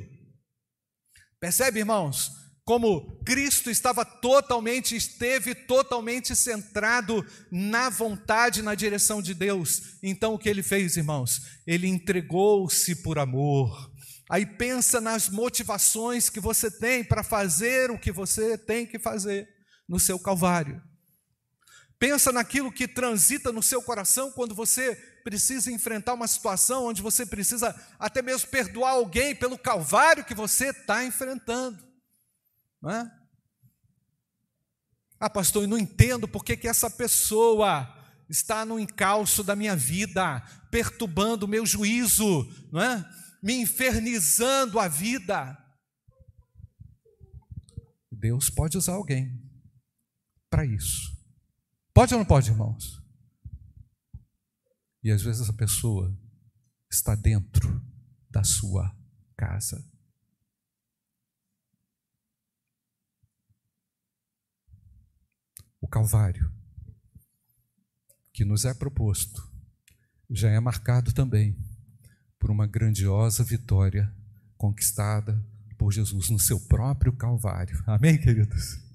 Percebe, 1.39 1.79
irmãos? 1.79 2.29
como 2.63 3.19
Cristo 3.25 3.71
estava 3.71 4.05
totalmente, 4.05 4.95
esteve 4.95 5.55
totalmente 5.55 6.35
centrado 6.35 7.25
na 7.51 7.89
vontade, 7.89 8.61
na 8.61 8.75
direção 8.75 9.19
de 9.19 9.33
Deus. 9.33 9.97
Então 10.01 10.35
o 10.35 10.39
que 10.39 10.47
ele 10.47 10.61
fez, 10.61 10.95
irmãos? 10.95 11.41
Ele 11.65 11.87
entregou-se 11.87 13.01
por 13.01 13.17
amor. 13.17 13.91
Aí 14.29 14.45
pensa 14.45 15.01
nas 15.01 15.27
motivações 15.27 16.29
que 16.29 16.39
você 16.39 16.69
tem 16.71 17.03
para 17.03 17.23
fazer 17.23 17.89
o 17.89 17.99
que 17.99 18.11
você 18.11 18.57
tem 18.57 18.85
que 18.85 18.99
fazer 18.99 19.60
no 19.87 19.99
seu 19.99 20.19
calvário. 20.19 20.81
Pensa 22.01 22.31
naquilo 22.31 22.71
que 22.71 22.87
transita 22.87 23.51
no 23.51 23.61
seu 23.61 23.79
coração 23.79 24.31
quando 24.31 24.55
você 24.55 24.95
precisa 25.23 25.71
enfrentar 25.71 26.15
uma 26.15 26.27
situação 26.27 26.85
onde 26.85 26.99
você 26.99 27.27
precisa 27.27 27.75
até 27.99 28.23
mesmo 28.23 28.49
perdoar 28.49 28.93
alguém 28.93 29.35
pelo 29.35 29.55
calvário 29.55 30.25
que 30.25 30.33
você 30.33 30.69
está 30.69 31.05
enfrentando. 31.05 31.77
Não 32.81 32.89
é? 32.89 33.11
Ah, 35.19 35.29
pastor, 35.29 35.61
eu 35.61 35.67
não 35.67 35.77
entendo 35.77 36.27
por 36.27 36.43
que, 36.43 36.57
que 36.57 36.67
essa 36.67 36.89
pessoa 36.89 37.87
está 38.27 38.65
no 38.65 38.79
encalço 38.79 39.43
da 39.43 39.55
minha 39.55 39.75
vida, 39.75 40.39
perturbando 40.71 41.45
o 41.45 41.49
meu 41.49 41.67
juízo, 41.67 42.49
não 42.71 42.81
é? 42.81 43.05
me 43.43 43.53
infernizando 43.53 44.79
a 44.79 44.87
vida. 44.87 45.57
Deus 48.11 48.49
pode 48.49 48.77
usar 48.77 48.93
alguém 48.93 49.40
para 50.51 50.63
isso. 50.63 51.17
Pode 51.91 52.13
ou 52.13 52.19
não 52.19 52.25
pode, 52.25 52.51
irmãos? 52.51 53.01
E 55.03 55.09
às 55.09 55.23
vezes 55.23 55.41
essa 55.41 55.53
pessoa 55.53 56.15
está 56.91 57.15
dentro 57.15 57.83
da 58.29 58.43
sua 58.43 58.95
casa. 59.35 59.83
Calvário, 65.91 66.49
que 68.31 68.45
nos 68.45 68.63
é 68.63 68.73
proposto, 68.73 69.45
já 70.29 70.49
é 70.49 70.57
marcado 70.57 71.13
também 71.13 71.53
por 72.39 72.49
uma 72.49 72.65
grandiosa 72.65 73.43
vitória 73.43 74.09
conquistada 74.55 75.45
por 75.77 75.91
Jesus 75.91 76.29
no 76.29 76.39
seu 76.39 76.57
próprio 76.61 77.11
Calvário. 77.11 77.83
Amém, 77.85 78.17
queridos? 78.17 78.90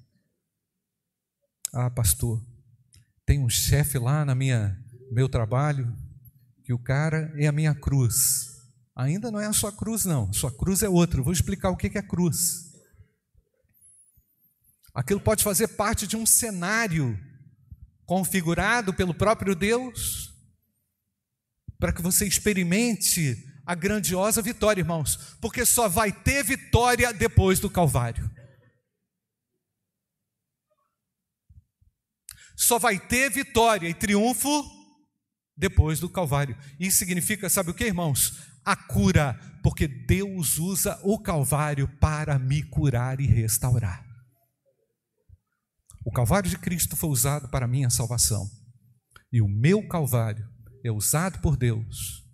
Ah, 1.73 1.89
pastor, 1.89 2.41
tem 3.25 3.39
um 3.39 3.49
chefe 3.49 3.97
lá 3.99 4.23
na 4.23 4.33
minha 4.33 4.77
meu 5.11 5.29
trabalho 5.29 5.95
que 6.63 6.73
o 6.73 6.79
cara 6.79 7.33
é 7.37 7.47
a 7.47 7.51
minha 7.51 7.73
cruz. 7.73 8.57
Ainda 8.95 9.31
não 9.31 9.39
é 9.39 9.45
a 9.45 9.53
sua 9.53 9.71
cruz, 9.71 10.05
não. 10.05 10.33
Sua 10.33 10.51
cruz 10.51 10.81
é 10.83 10.89
outra. 10.89 11.21
vou 11.21 11.31
explicar 11.31 11.69
o 11.69 11.77
que 11.77 11.97
é 11.97 12.01
cruz. 12.01 12.67
Aquilo 14.93 15.21
pode 15.21 15.43
fazer 15.43 15.67
parte 15.69 16.07
de 16.07 16.17
um 16.17 16.25
cenário 16.25 17.17
configurado 18.05 18.93
pelo 18.93 19.13
próprio 19.13 19.53
Deus, 19.53 20.33
para 21.77 21.93
que 21.93 22.01
você 22.01 22.25
experimente 22.25 23.37
a 23.65 23.75
grandiosa 23.75 24.41
vitória, 24.41 24.81
irmãos, 24.81 25.37
porque 25.39 25.65
só 25.65 25.87
vai 25.87 26.11
ter 26.11 26.43
vitória 26.43 27.13
depois 27.13 27.59
do 27.59 27.69
Calvário. 27.69 28.31
Só 32.57 32.79
vai 32.79 32.99
ter 32.99 33.29
vitória 33.29 33.87
e 33.87 33.93
triunfo 33.93 34.49
depois 35.55 35.99
do 35.99 36.09
Calvário. 36.09 36.57
Isso 36.79 36.97
significa, 36.97 37.47
sabe 37.49 37.69
o 37.69 37.73
que, 37.73 37.85
irmãos? 37.85 38.39
A 38.65 38.75
cura, 38.75 39.39
porque 39.61 39.87
Deus 39.87 40.57
usa 40.57 40.99
o 41.03 41.19
Calvário 41.19 41.87
para 41.99 42.39
me 42.39 42.63
curar 42.63 43.21
e 43.21 43.27
restaurar. 43.27 44.03
O 46.03 46.11
Calvário 46.11 46.49
de 46.49 46.57
Cristo 46.57 46.95
foi 46.95 47.09
usado 47.09 47.47
para 47.49 47.65
a 47.65 47.67
minha 47.67 47.91
salvação. 47.91 48.49
E 49.31 49.39
o 49.39 49.47
meu 49.47 49.87
Calvário 49.87 50.49
é 50.83 50.91
usado 50.91 51.39
por 51.39 51.55
Deus 51.55 52.26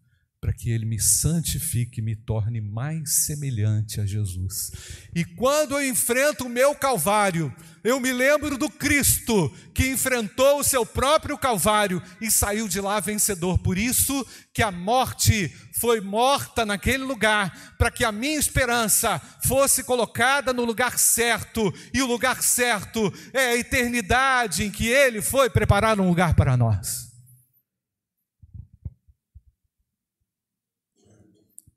para 0.43 0.51
que 0.51 0.69
ele 0.69 0.83
me 0.85 0.99
santifique 0.99 2.01
e 2.01 2.03
me 2.03 2.17
torne 2.17 2.59
mais 2.59 3.23
semelhante 3.25 4.01
a 4.01 4.05
Jesus. 4.05 4.73
E 5.15 5.23
quando 5.23 5.79
eu 5.79 5.89
enfrento 5.89 6.43
o 6.43 6.49
meu 6.49 6.75
Calvário, 6.75 7.55
eu 7.81 7.97
me 7.97 8.11
lembro 8.11 8.57
do 8.57 8.69
Cristo 8.69 9.49
que 9.73 9.87
enfrentou 9.87 10.59
o 10.59 10.63
seu 10.63 10.85
próprio 10.85 11.37
Calvário 11.37 12.03
e 12.19 12.29
saiu 12.29 12.67
de 12.67 12.81
lá 12.81 12.99
vencedor. 12.99 13.57
Por 13.57 13.77
isso 13.77 14.27
que 14.53 14.61
a 14.61 14.69
morte 14.69 15.47
foi 15.79 16.01
morta 16.01 16.65
naquele 16.65 17.05
lugar, 17.05 17.75
para 17.77 17.89
que 17.89 18.03
a 18.03 18.11
minha 18.11 18.37
esperança 18.37 19.21
fosse 19.45 19.81
colocada 19.81 20.51
no 20.51 20.65
lugar 20.65 20.99
certo, 20.99 21.73
e 21.93 22.01
o 22.01 22.05
lugar 22.05 22.43
certo 22.43 23.13
é 23.31 23.45
a 23.45 23.57
eternidade 23.57 24.65
em 24.65 24.69
que 24.69 24.87
ele 24.87 25.21
foi 25.21 25.49
preparar 25.49 26.01
um 26.01 26.09
lugar 26.09 26.35
para 26.35 26.57
nós. 26.57 27.02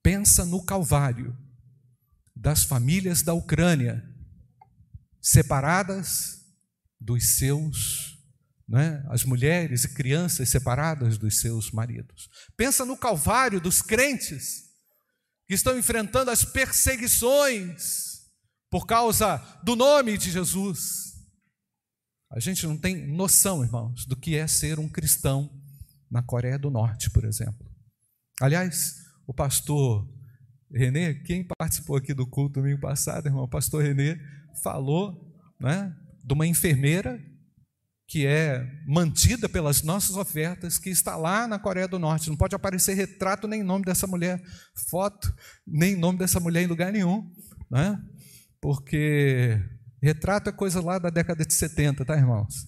Pensa 0.07 0.45
no 0.45 0.63
Calvário 0.63 1.37
das 2.33 2.63
famílias 2.63 3.23
da 3.23 3.35
Ucrânia, 3.35 4.09
separadas 5.21 6.47
dos 7.01 7.39
seus, 7.39 8.17
né, 8.69 9.05
as 9.09 9.25
mulheres 9.25 9.83
e 9.83 9.89
crianças 9.89 10.49
separadas 10.49 11.19
dos 11.19 11.41
seus 11.41 11.73
maridos. 11.73 12.29
Pensa 12.57 12.85
no 12.85 12.97
Calvário 12.97 13.61
dos 13.61 13.83
crentes 13.83 14.67
que 15.45 15.55
estão 15.55 15.77
enfrentando 15.77 16.31
as 16.31 16.45
perseguições 16.45 18.29
por 18.71 18.87
causa 18.87 19.39
do 19.65 19.75
nome 19.75 20.17
de 20.17 20.31
Jesus. 20.31 21.17
A 22.31 22.39
gente 22.39 22.65
não 22.65 22.79
tem 22.79 23.09
noção, 23.09 23.65
irmãos, 23.65 24.07
do 24.07 24.15
que 24.15 24.37
é 24.37 24.47
ser 24.47 24.79
um 24.79 24.89
cristão 24.89 25.51
na 26.09 26.23
Coreia 26.23 26.61
do 26.61 26.71
Norte, 26.71 27.11
por 27.11 27.25
exemplo. 27.25 27.69
Aliás, 28.41 29.06
o 29.27 29.35
pastor 29.35 30.09
Renê, 30.73 31.15
quem 31.15 31.47
participou 31.59 31.97
aqui 31.97 32.13
do 32.13 32.27
culto 32.27 32.61
domingo 32.61 32.81
passado, 32.81 33.27
irmão, 33.27 33.45
o 33.45 33.49
pastor 33.49 33.83
Renê 33.83 34.19
falou 34.63 35.35
né, 35.61 35.95
de 36.25 36.35
uma 36.35 36.47
enfermeira 36.47 37.23
que 38.09 38.25
é 38.25 38.65
mantida 38.87 39.49
pelas 39.49 39.83
nossas 39.83 40.17
ofertas, 40.17 40.79
que 40.79 40.91
está 40.91 41.17
lá 41.17 41.49
na 41.49 41.59
Coreia 41.59 41.89
do 41.89 41.99
Norte. 41.99 42.31
Não 42.31 42.37
pode 42.37 42.55
aparecer 42.55 42.95
retrato 42.95 43.49
nem 43.49 43.65
nome 43.65 43.85
dessa 43.85 44.07
mulher, 44.07 44.41
foto, 44.89 45.35
nem 45.67 45.97
nome 45.97 46.19
dessa 46.19 46.39
mulher 46.39 46.63
em 46.63 46.69
lugar 46.69 46.93
nenhum, 46.93 47.29
né? 47.69 48.01
porque 48.61 49.61
retrato 50.03 50.51
é 50.51 50.53
coisa 50.53 50.81
lá 50.81 50.99
da 50.99 51.09
década 51.09 51.45
de 51.45 51.55
70, 51.55 52.05
tá, 52.05 52.17
irmãos? 52.17 52.67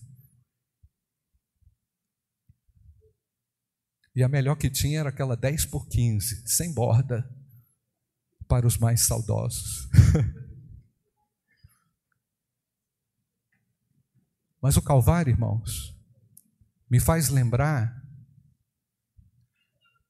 E 4.18 4.22
a 4.25 4.28
melhor 4.28 4.56
que 4.56 4.68
tinha 4.68 4.98
era 4.98 5.10
aquela 5.10 5.37
10 5.37 5.66
por 5.66 5.87
15, 5.87 6.42
sem 6.44 6.75
borda, 6.75 7.25
para 8.48 8.66
os 8.66 8.76
mais 8.76 9.02
saudosos. 9.02 9.88
Mas 14.60 14.76
o 14.76 14.82
Calvário, 14.82 15.30
irmãos, 15.30 15.96
me 16.90 16.98
faz 16.98 17.28
lembrar 17.28 18.04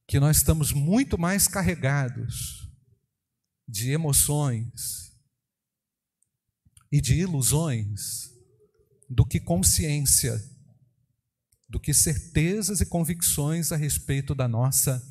que 0.06 0.18
nós 0.18 0.38
estamos 0.38 0.72
muito 0.72 1.18
mais 1.18 1.46
carregados 1.46 2.66
de 3.68 3.90
emoções 3.90 5.14
e 6.90 6.98
de 6.98 7.14
ilusões 7.14 8.32
do 9.06 9.26
que 9.26 9.38
consciência 9.38 10.42
do 11.68 11.78
que 11.78 11.92
certezas 11.92 12.80
e 12.80 12.86
convicções 12.86 13.72
a 13.72 13.76
respeito 13.76 14.34
da 14.34 14.48
nossa 14.48 15.02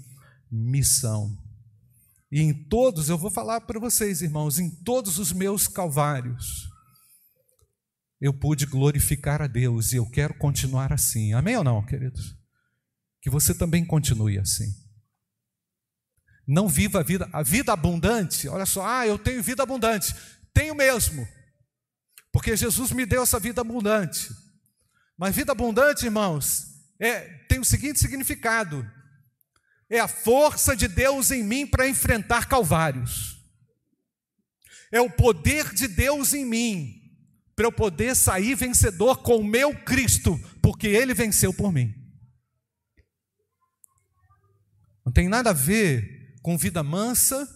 missão. 0.52 1.38
E 2.32 2.42
em 2.42 2.54
todos, 2.54 3.10
eu 3.10 3.18
vou 3.18 3.30
falar 3.30 3.62
para 3.62 3.80
vocês, 3.80 4.22
irmãos, 4.22 4.60
em 4.60 4.70
todos 4.70 5.18
os 5.18 5.32
meus 5.32 5.68
calvários, 5.68 6.68
eu 8.20 8.34
pude 8.34 8.66
glorificar 8.66 9.42
a 9.42 9.48
Deus 9.48 9.94
e 9.94 9.98
eu 9.98 10.10
quero 10.10 10.34
continuar 10.34 10.92
assim. 10.92 11.34
Amém 11.34 11.56
ou 11.56 11.64
não, 11.64 11.86
queridos? 11.86 12.36
Que 13.22 13.30
você 13.30 13.54
também 13.54 13.86
continue 13.86 14.40
assim. 14.40 14.66
Não 16.48 16.68
viva 16.68 17.02
a 17.02 17.04
vida, 17.04 17.30
a 17.32 17.44
vida 17.44 17.72
abundante. 17.72 18.48
Olha 18.48 18.66
só, 18.66 18.86
ah, 18.86 19.06
eu 19.06 19.20
tenho 19.20 19.44
vida 19.44 19.62
abundante. 19.62 20.16
Tenho 20.54 20.74
mesmo. 20.74 21.28
Porque 22.32 22.56
Jesus 22.58 22.92
me 22.92 23.06
deu 23.06 23.24
essa 23.24 23.40
vida 23.40 23.62
abundante. 23.62 24.30
Mas 25.18 25.36
vida 25.36 25.52
abundante, 25.52 26.06
irmãos, 26.06 26.68
é, 27.00 27.22
tem 27.50 27.60
o 27.60 27.66
seguinte 27.66 28.00
significado: 28.00 28.86
é 29.90 30.00
a 30.00 30.08
força 30.08 30.76
de 30.76 30.88
Deus 30.88 31.32
em 31.32 31.44
mim 31.44 31.66
para 31.66 31.88
enfrentar 31.88 32.48
calvários, 32.48 33.44
é 34.92 35.02
o 35.02 35.10
poder 35.10 35.74
de 35.74 35.88
Deus 35.88 36.34
em 36.34 36.46
mim 36.46 36.98
para 37.58 37.66
eu 37.66 37.72
poder 37.72 38.16
sair 38.16 38.54
vencedor 38.54 39.24
com 39.24 39.38
o 39.38 39.44
meu 39.44 39.74
Cristo, 39.84 40.40
porque 40.62 40.86
Ele 40.86 41.16
venceu 41.16 41.52
por 41.52 41.74
mim. 41.74 41.92
Não 45.04 45.12
tem 45.12 45.28
nada 45.28 45.50
a 45.50 45.54
ver 45.54 46.36
com 46.44 46.56
vida 46.56 46.84
mansa, 46.84 47.50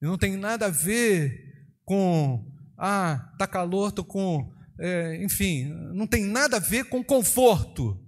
não 0.00 0.16
tem 0.16 0.38
nada 0.38 0.66
a 0.66 0.70
ver 0.70 1.68
com, 1.84 2.50
ah, 2.78 3.34
tá 3.38 3.46
calor, 3.46 3.92
tô 3.92 4.02
com 4.02 4.50
é, 4.80 5.22
enfim, 5.22 5.66
não 5.92 6.06
tem 6.06 6.24
nada 6.24 6.56
a 6.56 6.60
ver 6.60 6.84
com 6.86 7.04
conforto. 7.04 8.02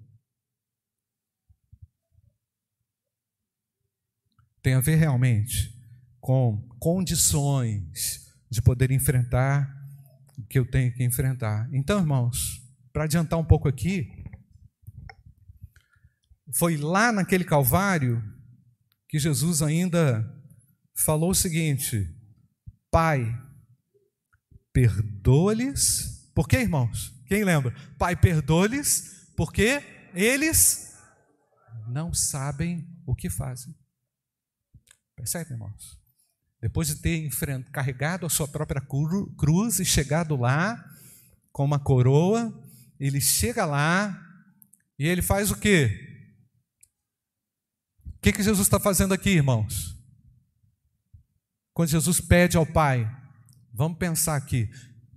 Tem 4.62 4.72
a 4.72 4.80
ver 4.80 4.96
realmente 4.96 5.78
com 6.18 6.66
condições 6.78 8.32
de 8.50 8.62
poder 8.62 8.90
enfrentar 8.90 9.70
o 10.38 10.46
que 10.46 10.58
eu 10.58 10.64
tenho 10.64 10.94
que 10.94 11.04
enfrentar. 11.04 11.68
Então, 11.74 12.00
irmãos, 12.00 12.62
para 12.90 13.04
adiantar 13.04 13.38
um 13.38 13.44
pouco 13.44 13.68
aqui, 13.68 14.24
foi 16.54 16.78
lá 16.78 17.12
naquele 17.12 17.44
Calvário 17.44 18.22
que 19.08 19.18
Jesus 19.18 19.60
ainda 19.60 20.26
falou 20.94 21.32
o 21.32 21.34
seguinte: 21.34 22.08
Pai, 22.90 23.26
perdoa-lhes 24.72 26.11
por 26.34 26.48
que, 26.48 26.58
irmãos? 26.58 27.12
Quem 27.26 27.44
lembra? 27.44 27.74
Pai, 27.98 28.16
perdoe-lhes, 28.16 29.28
porque 29.36 29.82
eles 30.14 30.96
não 31.88 32.12
sabem 32.12 32.86
o 33.06 33.14
que 33.14 33.28
fazem. 33.28 33.74
Percebe, 35.16 35.52
irmãos? 35.52 36.00
Depois 36.60 36.88
de 36.88 36.96
ter 36.96 37.28
carregado 37.70 38.24
a 38.24 38.30
sua 38.30 38.46
própria 38.46 38.80
cruz 39.36 39.80
e 39.80 39.84
chegado 39.84 40.36
lá 40.36 40.82
com 41.50 41.64
uma 41.64 41.78
coroa, 41.78 42.52
ele 42.98 43.20
chega 43.20 43.64
lá 43.64 44.16
e 44.98 45.06
ele 45.06 45.22
faz 45.22 45.50
o 45.50 45.56
quê? 45.56 46.08
O 48.06 48.20
que, 48.22 48.32
que 48.32 48.42
Jesus 48.42 48.66
está 48.66 48.78
fazendo 48.78 49.12
aqui, 49.12 49.30
irmãos? 49.30 49.96
Quando 51.74 51.88
Jesus 51.88 52.20
pede 52.20 52.56
ao 52.56 52.64
Pai, 52.64 53.10
vamos 53.72 53.98
pensar 53.98 54.36
aqui, 54.36 54.70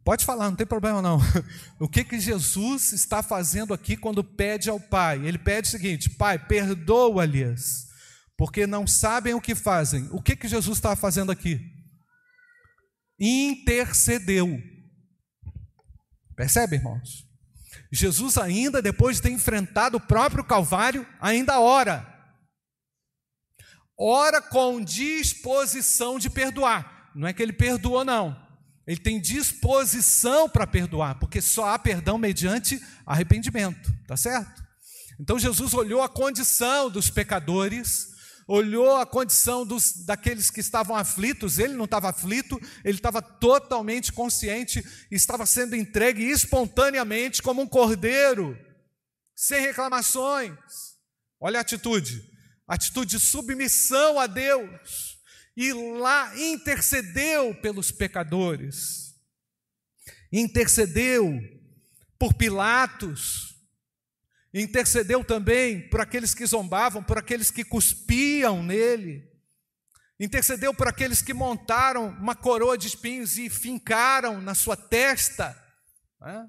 Pode 0.05 0.23
falar, 0.23 0.51
não 0.51 0.55
tem 0.55 0.67
problema 0.67 1.01
não. 1.01 1.19
O 1.79 1.89
que 1.89 2.03
que 2.03 2.19
Jesus 2.19 2.93
está 2.93 3.23
fazendo 3.23 3.73
aqui 3.73 3.97
quando 3.97 4.23
pede 4.23 4.69
ao 4.69 4.79
Pai? 4.79 5.25
Ele 5.25 5.39
pede 5.39 5.67
o 5.67 5.71
seguinte: 5.71 6.11
Pai, 6.11 6.37
perdoa-lhes, 6.37 7.87
porque 8.37 8.67
não 8.67 8.85
sabem 8.85 9.33
o 9.33 9.41
que 9.41 9.55
fazem. 9.55 10.07
O 10.11 10.21
que 10.21 10.35
que 10.35 10.47
Jesus 10.47 10.77
está 10.77 10.95
fazendo 10.95 11.31
aqui? 11.31 11.59
Intercedeu. 13.19 14.61
Percebe, 16.35 16.75
irmãos? 16.75 17.25
Jesus 17.91 18.37
ainda 18.37 18.83
depois 18.83 19.15
de 19.15 19.23
ter 19.23 19.31
enfrentado 19.31 19.97
o 19.97 20.01
próprio 20.01 20.43
Calvário, 20.43 21.07
ainda 21.19 21.59
ora. 21.59 22.05
Ora 23.97 24.39
com 24.39 24.83
disposição 24.83 26.19
de 26.19 26.29
perdoar. 26.29 27.11
Não 27.15 27.27
é 27.27 27.33
que 27.33 27.41
ele 27.41 27.53
perdoou 27.53 28.05
não 28.05 28.44
ele 28.87 28.99
tem 28.99 29.19
disposição 29.19 30.47
para 30.47 30.67
perdoar, 30.67 31.19
porque 31.19 31.41
só 31.41 31.69
há 31.69 31.79
perdão 31.79 32.17
mediante 32.17 32.79
arrependimento, 33.05 33.91
tá 34.07 34.15
certo? 34.15 34.63
Então 35.19 35.39
Jesus 35.39 35.73
olhou 35.73 36.01
a 36.01 36.09
condição 36.09 36.89
dos 36.89 37.09
pecadores, 37.09 38.13
olhou 38.47 38.97
a 38.97 39.05
condição 39.05 39.65
dos, 39.65 40.05
daqueles 40.05 40.51
que 40.51 40.59
estavam 40.59 40.95
aflitos, 40.95 41.57
ele 41.57 41.73
não 41.73 41.85
estava 41.85 42.09
aflito, 42.09 42.61
ele 42.83 42.97
estava 42.97 43.21
totalmente 43.21 44.13
consciente, 44.13 44.85
estava 45.09 45.45
sendo 45.47 45.75
entregue 45.75 46.23
espontaneamente 46.23 47.41
como 47.41 47.61
um 47.61 47.67
cordeiro, 47.67 48.55
sem 49.35 49.61
reclamações. 49.61 50.53
Olha 51.39 51.59
a 51.59 51.61
atitude, 51.61 52.21
atitude 52.67 53.17
de 53.17 53.19
submissão 53.19 54.19
a 54.19 54.27
Deus 54.27 55.14
e 55.55 55.71
lá 55.73 56.37
intercedeu 56.37 57.55
pelos 57.55 57.91
pecadores, 57.91 59.15
intercedeu 60.31 61.39
por 62.19 62.33
Pilatos, 62.33 63.55
intercedeu 64.53 65.23
também 65.23 65.89
por 65.89 66.01
aqueles 66.01 66.33
que 66.33 66.45
zombavam, 66.45 67.03
por 67.03 67.17
aqueles 67.17 67.51
que 67.51 67.63
cuspiam 67.63 68.63
nele, 68.63 69.29
intercedeu 70.19 70.73
por 70.73 70.87
aqueles 70.87 71.21
que 71.21 71.33
montaram 71.33 72.09
uma 72.09 72.35
coroa 72.35 72.77
de 72.77 72.87
espinhos 72.87 73.37
e 73.37 73.49
fincaram 73.49 74.41
na 74.41 74.55
sua 74.55 74.75
testa. 74.75 75.61
É? 76.25 76.43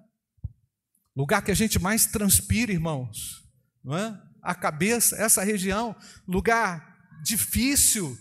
Lugar 1.14 1.42
que 1.42 1.50
a 1.50 1.54
gente 1.54 1.78
mais 1.78 2.06
transpira, 2.06 2.72
irmãos, 2.72 3.44
não 3.82 3.96
é? 3.96 4.22
a 4.46 4.54
cabeça, 4.54 5.16
essa 5.16 5.42
região, 5.42 5.94
lugar 6.26 6.96
difícil, 7.24 8.16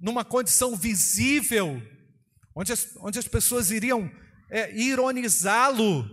numa 0.00 0.24
condição 0.24 0.76
visível, 0.76 1.82
onde 2.54 2.72
as, 2.72 2.88
onde 2.98 3.18
as 3.18 3.28
pessoas 3.28 3.70
iriam 3.70 4.10
é, 4.50 4.74
ironizá-lo, 4.76 6.08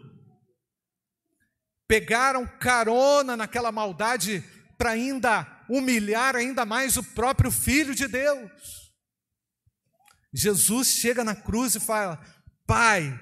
pegaram 1.87 2.47
carona 2.47 3.35
naquela 3.35 3.71
maldade 3.71 4.43
para 4.77 4.91
ainda 4.91 5.45
humilhar 5.69 6.35
ainda 6.35 6.65
mais 6.65 6.97
o 6.97 7.03
próprio 7.03 7.51
Filho 7.51 7.93
de 7.93 8.07
Deus. 8.07 8.49
Jesus 10.33 10.87
chega 10.87 11.23
na 11.23 11.35
cruz 11.35 11.75
e 11.75 11.79
fala: 11.79 12.19
Pai, 12.65 13.19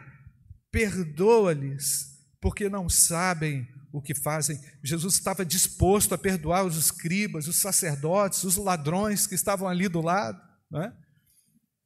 perdoa-lhes, 0.71 2.05
porque 2.39 2.69
não 2.69 2.87
sabem 2.87 3.67
o 3.91 4.01
que 4.01 4.13
fazem. 4.13 4.59
Jesus 4.83 5.15
estava 5.15 5.45
disposto 5.45 6.13
a 6.13 6.17
perdoar 6.17 6.63
os 6.63 6.77
escribas, 6.77 7.47
os 7.47 7.57
sacerdotes, 7.57 8.43
os 8.43 8.55
ladrões 8.55 9.25
que 9.25 9.35
estavam 9.35 9.67
ali 9.67 9.87
do 9.87 10.01
lado. 10.01 10.39
Não 10.69 10.82
é? 10.82 10.93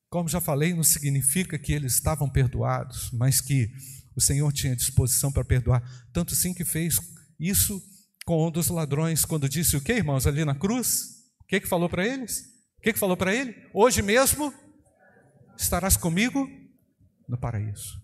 Como 0.10 0.30
já 0.30 0.40
falei, 0.40 0.74
não 0.74 0.84
significa 0.84 1.58
que 1.58 1.74
eles 1.74 1.94
estavam 1.94 2.30
perdoados, 2.30 3.10
mas 3.12 3.42
que 3.42 3.72
o 4.16 4.22
Senhor 4.22 4.52
tinha 4.52 4.76
disposição 4.76 5.32
para 5.32 5.44
perdoar. 5.44 5.82
Tanto 6.12 6.36
sim 6.36 6.54
que 6.54 6.64
fez 6.64 7.00
isso 7.40 7.82
com 8.26 8.48
um 8.48 8.52
dos 8.52 8.68
ladrões, 8.68 9.26
quando 9.26 9.50
disse 9.50 9.76
o 9.76 9.82
que, 9.82 9.94
irmãos, 9.94 10.28
ali 10.28 10.46
na 10.46 10.56
cruz? 10.56 11.24
O 11.42 11.46
que, 11.46 11.60
que 11.60 11.68
falou 11.68 11.90
para 11.90 12.08
eles? 12.08 12.42
O 12.78 12.82
que, 12.82 12.94
que 12.94 13.00
falou 13.00 13.18
para 13.18 13.34
ele? 13.34 13.56
Hoje 13.74 14.02
mesmo 14.02 14.54
estarás 15.58 15.98
comigo 15.98 16.48
no 17.28 17.38
paraíso. 17.38 18.02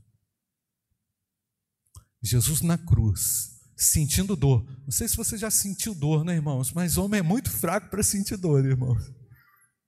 Jesus 2.22 2.62
na 2.62 2.78
cruz 2.78 3.60
sentindo 3.78 4.36
dor. 4.36 4.66
Não 4.84 4.92
sei 4.92 5.08
se 5.08 5.16
você 5.16 5.38
já 5.38 5.50
sentiu 5.50 5.96
dor, 5.96 6.26
né, 6.26 6.34
irmãos? 6.34 6.74
Mas 6.74 6.98
homem 6.98 7.20
é 7.20 7.24
muito 7.24 7.50
fraco 7.50 7.90
para 7.90 8.04
sentir 8.04 8.36
dor, 8.36 8.66
irmãos. 8.66 9.19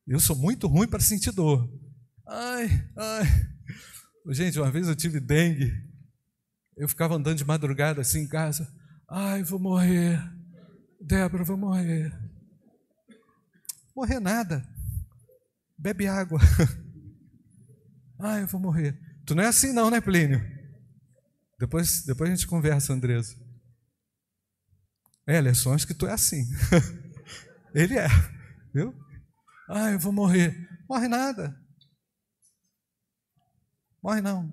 Eu 0.08 0.20
sou 0.20 0.36
muito 0.36 0.68
ruim 0.68 0.88
para 0.88 1.00
sentir 1.00 1.32
dor. 1.32 1.70
Ai, 2.28 2.68
ai. 2.98 3.24
Gente, 4.30 4.60
uma 4.60 4.72
vez 4.72 4.88
eu 4.88 4.96
tive 4.96 5.20
dengue. 5.20 5.72
Eu 6.78 6.88
ficava 6.88 7.16
andando 7.16 7.38
de 7.38 7.46
madrugada 7.46 8.02
assim 8.02 8.22
em 8.22 8.28
casa. 8.28 8.72
Ai, 9.10 9.44
vou 9.44 9.60
morrer. 9.60 10.20
Débora, 11.00 11.44
vou 11.44 11.58
morrer. 11.58 12.12
Morrer 13.96 14.20
nada. 14.20 14.68
Bebe 15.78 16.08
água. 16.08 16.40
Ai, 18.20 18.44
eu 18.44 18.48
vou 18.48 18.62
morrer. 18.62 19.00
Tu 19.26 19.36
não 19.36 19.44
é 19.44 19.48
assim 19.48 19.74
não, 19.74 19.90
né, 19.90 20.00
Plínio? 20.00 20.42
Depois, 21.60 22.04
depois 22.06 22.30
a 22.30 22.36
gente 22.36 22.48
conversa, 22.48 22.94
Andresa. 22.94 23.36
É, 25.28 25.40
Lerson, 25.40 25.74
acho 25.74 25.88
que 25.88 25.94
tu 25.94 26.08
é 26.08 26.14
assim. 26.14 26.44
Ele 27.74 27.98
é, 27.98 28.08
viu? 28.74 28.94
Ah, 29.74 29.90
eu 29.90 30.00
vou 30.00 30.12
morrer. 30.12 30.68
Morre 30.90 31.08
nada. 31.08 31.58
Morre 34.04 34.20
não. 34.20 34.52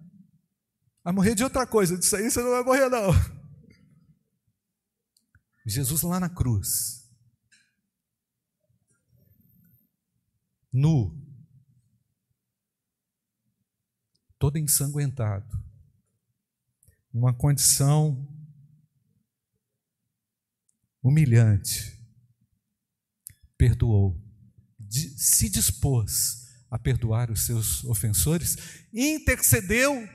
Vai 1.02 1.12
morrer 1.12 1.34
de 1.34 1.42
outra 1.42 1.66
coisa. 1.66 1.98
Disso 1.98 2.14
aí 2.14 2.30
você 2.30 2.40
não 2.40 2.52
vai 2.52 2.62
morrer, 2.62 2.88
não. 2.88 3.10
Jesus 5.66 6.02
lá 6.02 6.20
na 6.20 6.28
cruz. 6.28 7.04
Nu. 10.72 11.20
Todo 14.38 14.56
ensanguentado. 14.56 15.60
Uma 17.12 17.36
condição 17.36 18.24
humilhante, 21.02 22.00
perdoou, 23.56 24.27
se 24.90 25.48
dispôs 25.48 26.46
a 26.70 26.78
perdoar 26.78 27.30
os 27.30 27.46
seus 27.46 27.84
ofensores, 27.84 28.56
intercedeu 28.92 30.08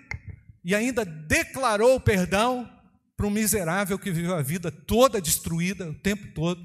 e 0.63 0.73
ainda 0.75 1.03
declarou 1.03 1.99
perdão 1.99 2.69
para 3.15 3.27
um 3.27 3.31
miserável 3.31 3.97
que 3.97 4.11
viveu 4.11 4.35
a 4.35 4.41
vida 4.41 4.71
toda 4.71 5.21
destruída 5.21 5.89
o 5.89 5.99
tempo 5.99 6.33
todo 6.33 6.61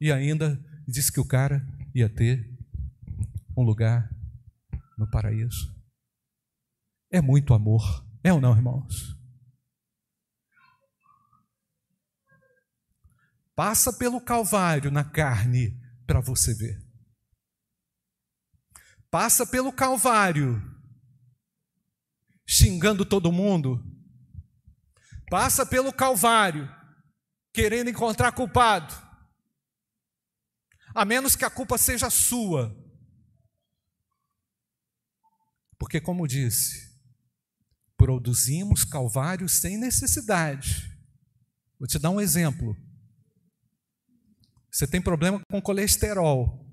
e 0.00 0.10
ainda 0.10 0.58
disse 0.86 1.12
que 1.12 1.20
o 1.20 1.26
cara 1.26 1.64
ia 1.94 2.08
ter 2.08 2.48
um 3.56 3.62
lugar 3.62 4.08
no 4.96 5.08
paraíso. 5.10 5.74
É 7.10 7.20
muito 7.20 7.52
amor, 7.52 7.82
é 8.22 8.32
ou 8.32 8.40
não, 8.40 8.54
irmãos? 8.56 9.16
Passa 13.54 13.92
pelo 13.92 14.20
Calvário 14.20 14.90
na 14.90 15.04
carne 15.04 15.78
para 16.06 16.20
você 16.20 16.54
ver. 16.54 16.89
Passa 19.10 19.46
pelo 19.46 19.72
Calvário 19.72 20.70
xingando 22.46 23.04
todo 23.04 23.30
mundo. 23.30 23.80
Passa 25.28 25.64
pelo 25.64 25.92
Calvário 25.92 26.68
querendo 27.52 27.90
encontrar 27.90 28.32
culpado. 28.32 28.92
A 30.94 31.04
menos 31.04 31.36
que 31.36 31.44
a 31.44 31.50
culpa 31.50 31.78
seja 31.78 32.10
sua. 32.10 32.76
Porque, 35.78 36.00
como 36.00 36.26
disse, 36.26 36.90
produzimos 37.96 38.84
calvário 38.84 39.48
sem 39.48 39.78
necessidade. 39.78 40.90
Vou 41.78 41.86
te 41.86 41.98
dar 41.98 42.10
um 42.10 42.20
exemplo. 42.20 42.76
Você 44.70 44.86
tem 44.86 45.00
problema 45.00 45.40
com 45.48 45.62
colesterol. 45.62 46.69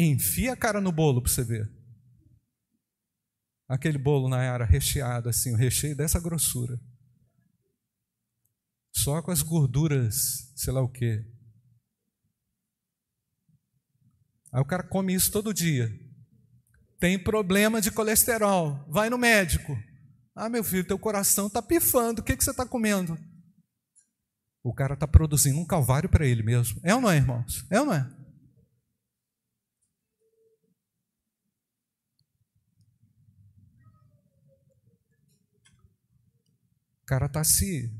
Enfia 0.00 0.52
a 0.52 0.56
cara 0.56 0.80
no 0.80 0.92
bolo 0.92 1.20
para 1.20 1.32
você 1.32 1.42
ver. 1.42 1.68
Aquele 3.68 3.98
bolo 3.98 4.28
na 4.28 4.40
era 4.44 4.64
recheado, 4.64 5.28
assim, 5.28 5.52
o 5.52 5.56
recheio 5.56 5.96
dessa 5.96 6.20
grossura. 6.20 6.80
Só 8.94 9.20
com 9.20 9.32
as 9.32 9.42
gorduras, 9.42 10.52
sei 10.54 10.72
lá 10.72 10.80
o 10.80 10.88
quê. 10.88 11.26
Aí 14.52 14.60
o 14.60 14.64
cara 14.64 14.84
come 14.84 15.12
isso 15.12 15.32
todo 15.32 15.52
dia. 15.52 15.92
Tem 17.00 17.20
problema 17.20 17.80
de 17.80 17.90
colesterol. 17.90 18.84
Vai 18.88 19.10
no 19.10 19.18
médico. 19.18 19.76
Ah, 20.32 20.48
meu 20.48 20.62
filho, 20.62 20.86
teu 20.86 20.98
coração 20.98 21.48
está 21.48 21.60
pifando. 21.60 22.20
O 22.20 22.24
que, 22.24 22.36
que 22.36 22.44
você 22.44 22.52
está 22.52 22.64
comendo? 22.64 23.18
O 24.62 24.72
cara 24.72 24.94
está 24.94 25.08
produzindo 25.08 25.58
um 25.58 25.66
calvário 25.66 26.08
para 26.08 26.24
ele 26.24 26.44
mesmo. 26.44 26.80
É 26.84 26.94
ou 26.94 27.00
não 27.00 27.10
é, 27.10 27.16
irmãos? 27.16 27.66
É 27.68 27.80
ou 27.80 27.86
não 27.86 27.94
é? 27.94 28.00
O 28.00 28.18
cara 37.08 37.26
está 37.26 37.42
se 37.42 37.90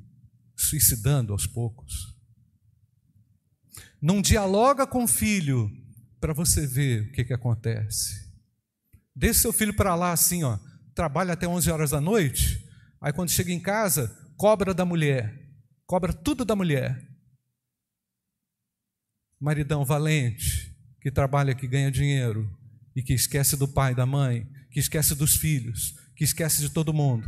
suicidando 0.55 1.33
aos 1.33 1.47
poucos. 1.47 2.15
Não 4.01 4.21
dialoga 4.21 4.87
com 4.87 5.05
o 5.05 5.09
filho 5.09 5.71
para 6.21 6.33
você 6.33 6.67
ver 6.67 7.03
o 7.03 7.13
que, 7.13 7.25
que 7.25 7.33
acontece. 7.33 8.29
Deixa 9.17 9.41
seu 9.41 9.53
filho 9.53 9.75
para 9.75 9.95
lá 9.95 10.13
assim, 10.13 10.45
ó, 10.45 10.59
trabalha 10.95 11.33
até 11.33 11.49
11 11.49 11.71
horas 11.71 11.91
da 11.91 12.01
noite, 12.01 12.65
aí 13.01 13.13
quando 13.13 13.31
chega 13.31 13.51
em 13.51 13.61
casa, 13.61 14.09
cobra 14.37 14.73
da 14.73 14.85
mulher 14.85 15.49
cobra 15.89 16.13
tudo 16.13 16.45
da 16.45 16.55
mulher. 16.55 17.03
Maridão 19.41 19.87
valente, 19.87 20.77
que 21.01 21.11
trabalha, 21.11 21.55
que 21.55 21.67
ganha 21.67 21.91
dinheiro 21.91 22.47
e 22.95 23.03
que 23.03 23.15
esquece 23.15 23.57
do 23.57 23.67
pai, 23.67 23.95
da 23.95 24.05
mãe, 24.05 24.47
que 24.71 24.79
esquece 24.79 25.15
dos 25.15 25.37
filhos, 25.37 25.95
que 26.15 26.25
esquece 26.25 26.61
de 26.61 26.69
todo 26.69 26.93
mundo. 26.93 27.27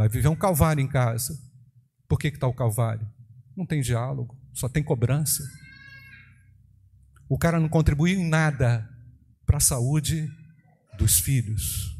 Vai 0.00 0.08
viver 0.08 0.28
um 0.28 0.34
calvário 0.34 0.82
em 0.82 0.88
casa. 0.88 1.38
Por 2.08 2.18
que 2.18 2.28
está 2.28 2.46
o 2.46 2.54
calvário? 2.54 3.06
Não 3.54 3.66
tem 3.66 3.82
diálogo, 3.82 4.34
só 4.54 4.66
tem 4.66 4.82
cobrança. 4.82 5.42
O 7.28 7.36
cara 7.36 7.60
não 7.60 7.68
contribui 7.68 8.12
em 8.12 8.26
nada 8.26 8.88
para 9.44 9.58
a 9.58 9.60
saúde 9.60 10.26
dos 10.96 11.20
filhos. 11.20 11.94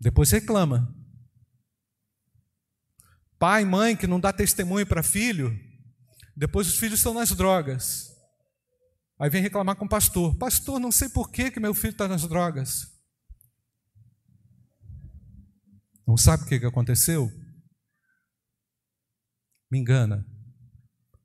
Depois 0.00 0.32
reclama. 0.32 0.92
Pai, 3.38 3.64
mãe 3.64 3.96
que 3.96 4.08
não 4.08 4.18
dá 4.18 4.32
testemunho 4.32 4.84
para 4.84 5.00
filho, 5.00 5.56
depois 6.36 6.66
os 6.66 6.76
filhos 6.76 6.98
estão 6.98 7.14
nas 7.14 7.30
drogas. 7.30 8.10
Aí 9.16 9.30
vem 9.30 9.40
reclamar 9.40 9.76
com 9.76 9.84
o 9.84 9.88
pastor: 9.88 10.36
Pastor, 10.38 10.80
não 10.80 10.90
sei 10.90 11.08
por 11.08 11.30
que, 11.30 11.52
que 11.52 11.60
meu 11.60 11.72
filho 11.72 11.92
está 11.92 12.08
nas 12.08 12.26
drogas. 12.26 12.99
Não 16.10 16.16
sabe 16.16 16.42
o 16.42 16.46
que, 16.46 16.66
aconteceu? 16.66 17.30
Me 19.70 19.78
engana. 19.78 20.26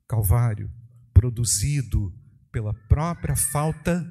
Calvário, 0.08 0.72
produzido 1.12 2.14
pela 2.52 2.72
própria 2.86 3.34
falta 3.34 4.06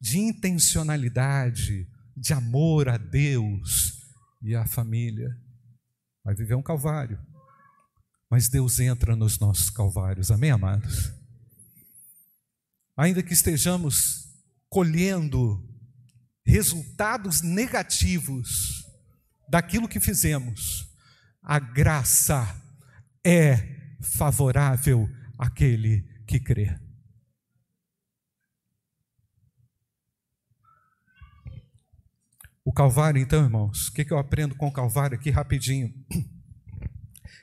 de 0.00 0.18
intencionalidade, 0.18 1.86
de 2.16 2.32
amor 2.32 2.88
a 2.88 2.96
Deus 2.96 4.00
e 4.40 4.54
à 4.54 4.66
família. 4.66 5.28
Vai 6.24 6.34
viver 6.34 6.54
um 6.54 6.62
calvário. 6.62 7.20
Mas 8.30 8.48
Deus 8.48 8.78
entra 8.78 9.14
nos 9.14 9.38
nossos 9.38 9.68
calvários, 9.68 10.30
amém, 10.30 10.50
amados? 10.50 11.12
Ainda 12.96 13.22
que 13.22 13.34
estejamos 13.34 14.34
colhendo 14.70 15.62
resultados 16.46 17.42
negativos 17.42 18.83
daquilo 19.48 19.88
que 19.88 20.00
fizemos, 20.00 20.88
a 21.42 21.58
graça 21.58 22.62
é 23.24 23.96
favorável 24.00 25.08
àquele 25.38 26.02
que 26.26 26.40
crê. 26.40 26.78
O 32.64 32.72
Calvário, 32.72 33.20
então, 33.20 33.44
irmãos, 33.44 33.88
o 33.88 33.92
que 33.92 34.10
eu 34.10 34.18
aprendo 34.18 34.54
com 34.54 34.66
o 34.66 34.72
Calvário 34.72 35.18
aqui 35.18 35.30
rapidinho? 35.30 35.92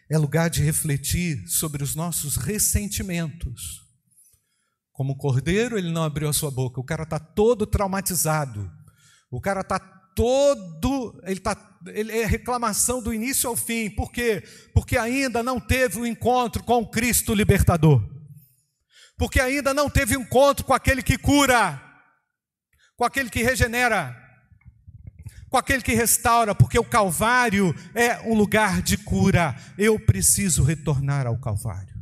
É 0.09 0.17
lugar 0.17 0.49
de 0.49 0.61
refletir 0.61 1.47
sobre 1.47 1.83
os 1.83 1.95
nossos 1.95 2.35
ressentimentos. 2.35 3.87
Como 4.91 5.15
cordeiro, 5.15 5.77
ele 5.77 5.91
não 5.91 6.03
abriu 6.03 6.27
a 6.27 6.33
sua 6.33 6.51
boca. 6.51 6.81
O 6.81 6.83
cara 6.83 7.03
está 7.03 7.17
todo 7.17 7.65
traumatizado. 7.65 8.69
O 9.29 9.39
cara 9.39 9.61
está 9.61 9.79
todo, 10.15 11.19
ele 11.23 11.39
está, 11.39 11.55
ele 11.87 12.11
é 12.11 12.25
reclamação 12.25 13.01
do 13.01 13.13
início 13.13 13.49
ao 13.49 13.55
fim. 13.55 13.89
Por 13.89 14.11
quê? 14.11 14.43
Porque 14.73 14.97
ainda 14.97 15.41
não 15.43 15.59
teve 15.59 15.99
o 15.99 16.01
um 16.01 16.05
encontro 16.05 16.63
com 16.63 16.79
o 16.79 16.89
Cristo 16.89 17.33
libertador. 17.33 18.01
Porque 19.17 19.39
ainda 19.39 19.73
não 19.73 19.89
teve 19.89 20.17
um 20.17 20.21
encontro 20.21 20.65
com 20.65 20.73
aquele 20.73 21.03
que 21.03 21.17
cura, 21.17 21.81
com 22.95 23.05
aquele 23.05 23.29
que 23.29 23.43
regenera, 23.43 24.17
com 25.49 25.57
aquele 25.57 25.83
que 25.83 25.93
restaura, 25.93 26.55
porque 26.55 26.79
o 26.79 26.83
Calvário 26.83 27.75
é 27.93 28.19
um 28.21 28.33
lugar 28.33 28.81
de 28.81 28.97
cura. 28.97 29.55
Eu 29.77 29.99
preciso 29.99 30.63
retornar 30.63 31.27
ao 31.27 31.39
Calvário. 31.39 32.01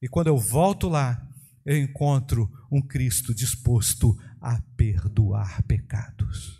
E 0.00 0.08
quando 0.08 0.28
eu 0.28 0.38
volto 0.38 0.88
lá, 0.88 1.20
eu 1.64 1.76
encontro 1.76 2.50
um 2.70 2.80
Cristo 2.80 3.34
disposto 3.34 4.16
a 4.40 4.60
perdoar 4.76 5.62
pecados. 5.64 6.55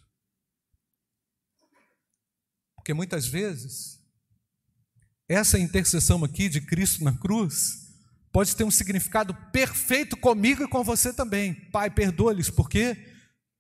Porque 2.87 2.95
muitas 2.95 3.27
vezes, 3.27 3.99
essa 5.29 5.59
intercessão 5.59 6.23
aqui 6.23 6.49
de 6.49 6.61
Cristo 6.61 7.03
na 7.03 7.13
cruz 7.13 7.85
pode 8.33 8.55
ter 8.55 8.63
um 8.63 8.71
significado 8.71 9.35
perfeito 9.51 10.17
comigo 10.17 10.63
e 10.63 10.69
com 10.69 10.85
você 10.85 11.13
também. 11.13 11.53
Pai, 11.73 11.91
perdoa-lhes, 11.91 12.49
porque 12.49 12.97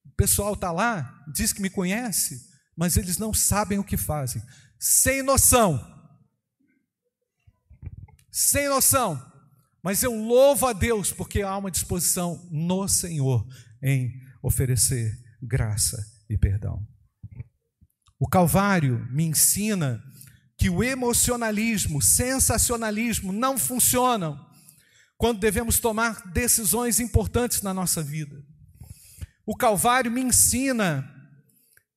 o 0.04 0.10
pessoal 0.12 0.54
está 0.54 0.70
lá, 0.70 1.24
diz 1.34 1.52
que 1.52 1.60
me 1.60 1.68
conhece, 1.68 2.40
mas 2.76 2.96
eles 2.96 3.18
não 3.18 3.34
sabem 3.34 3.80
o 3.80 3.84
que 3.84 3.96
fazem. 3.96 4.40
Sem 4.78 5.24
noção. 5.24 5.84
Sem 8.30 8.68
noção. 8.68 9.20
Mas 9.82 10.04
eu 10.04 10.14
louvo 10.14 10.68
a 10.68 10.72
Deus 10.72 11.10
porque 11.10 11.42
há 11.42 11.56
uma 11.58 11.72
disposição 11.72 12.48
no 12.48 12.86
Senhor 12.86 13.44
em 13.82 14.20
oferecer 14.40 15.18
graça 15.42 16.00
e 16.30 16.38
perdão. 16.38 16.86
O 18.18 18.28
Calvário 18.28 19.06
me 19.10 19.24
ensina 19.24 20.02
que 20.56 20.70
o 20.70 20.82
emocionalismo, 20.82 22.00
sensacionalismo 22.00 23.32
não 23.32 23.58
funcionam 23.58 24.44
quando 25.18 25.40
devemos 25.40 25.78
tomar 25.78 26.28
decisões 26.28 26.98
importantes 26.98 27.62
na 27.62 27.74
nossa 27.74 28.02
vida. 28.02 28.42
O 29.44 29.56
Calvário 29.56 30.10
me 30.10 30.22
ensina 30.22 31.12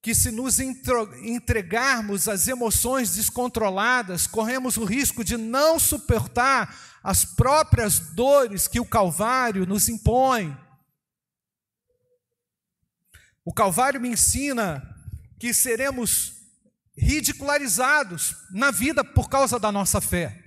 que 0.01 0.15
se 0.15 0.32
nos 0.32 0.60
entregarmos 0.60 2.27
às 2.27 2.47
emoções 2.47 3.15
descontroladas, 3.15 4.27
corremos 4.27 4.77
o 4.77 4.86
risco 4.86 5.23
de 5.23 5.36
não 5.36 5.77
suportar 5.79 6.77
as 7.03 7.25
próprias 7.25 7.99
dores 8.13 8.67
que 8.67 8.79
o 8.79 8.86
Calvário 8.86 9.65
nos 9.65 9.89
impõe. 9.89 10.58
O 13.43 13.53
Calvário 13.53 13.99
me 13.99 14.10
ensina 14.10 14.98
que 15.39 15.54
seremos 15.54 16.34
ridicularizados 16.97 18.36
na 18.52 18.71
vida 18.71 19.04
por 19.04 19.30
causa 19.30 19.58
da 19.58 19.71
nossa 19.71 20.02
fé. 20.02 20.43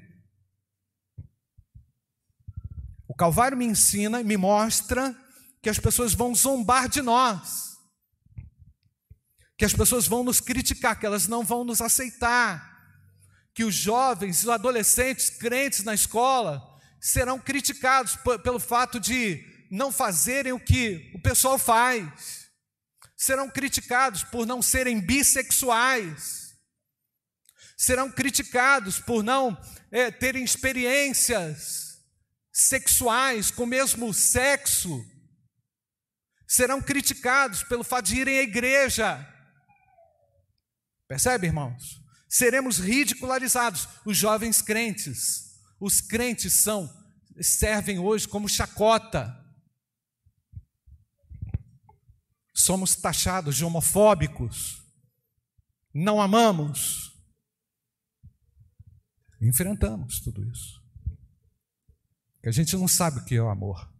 O 3.09 3.15
Calvário 3.15 3.57
me 3.57 3.65
ensina 3.65 4.21
e 4.21 4.25
me 4.25 4.37
mostra 4.37 5.17
que 5.63 5.71
as 5.71 5.79
pessoas 5.79 6.13
vão 6.13 6.35
zombar 6.35 6.89
de 6.89 7.01
nós, 7.01 7.79
que 9.57 9.65
as 9.65 9.73
pessoas 9.73 10.07
vão 10.07 10.23
nos 10.23 10.41
criticar, 10.41 10.99
que 10.99 11.07
elas 11.07 11.27
não 11.27 11.43
vão 11.43 11.65
nos 11.65 11.81
aceitar, 11.81 12.71
que 13.55 13.65
os 13.65 13.75
jovens, 13.75 14.43
os 14.43 14.49
adolescentes, 14.49 15.31
crentes 15.31 15.85
na 15.85 15.95
escola, 15.95 16.63
serão 17.01 17.39
criticados 17.39 18.19
pelo 18.43 18.59
fato 18.59 19.01
de 19.01 19.43
não 19.71 19.91
fazerem 19.91 20.53
o 20.53 20.61
que 20.61 21.11
o 21.15 21.21
pessoal 21.21 21.59
faz 21.59 22.42
serão 23.23 23.49
criticados 23.49 24.25
por 24.25 24.45
não 24.45 24.61
serem 24.61 25.01
bissexuais, 25.01 26.57
serão 27.77 28.11
criticados 28.11 28.99
por 28.99 29.23
não 29.23 29.57
é, 29.93 30.11
terem 30.11 30.43
experiências 30.43 32.03
sexuais 32.53 33.49
com 33.49 33.63
o 33.63 33.67
mesmo 33.67 34.13
sexo, 34.13 35.01
serão 36.49 36.83
criticados 36.83 37.63
pelo 37.63 37.85
fato 37.85 38.07
de 38.07 38.17
irem 38.17 38.41
à 38.41 38.43
igreja. 38.43 39.29
Percebe, 41.07 41.47
irmãos? 41.47 42.03
Seremos 42.29 42.79
ridicularizados. 42.79 43.89
Os 44.05 44.17
jovens 44.17 44.61
crentes, 44.61 45.61
os 45.79 46.01
crentes 46.01 46.55
são, 46.55 46.93
servem 47.41 48.01
hoje 48.01 48.27
como 48.27 48.49
chacota 48.49 49.42
somos 52.55 52.95
taxados 52.95 53.57
de 53.57 53.65
homofóbicos, 53.65 54.83
não 55.93 56.21
amamos. 56.21 57.13
Enfrentamos 59.41 60.21
tudo 60.21 60.45
isso. 60.45 60.83
Que 62.43 62.49
a 62.49 62.53
gente 62.53 62.77
não 62.77 62.89
sabe 62.89 63.21
o 63.21 63.25
que 63.25 63.35
é 63.35 63.43
o 63.43 63.49
amor. 63.49 63.93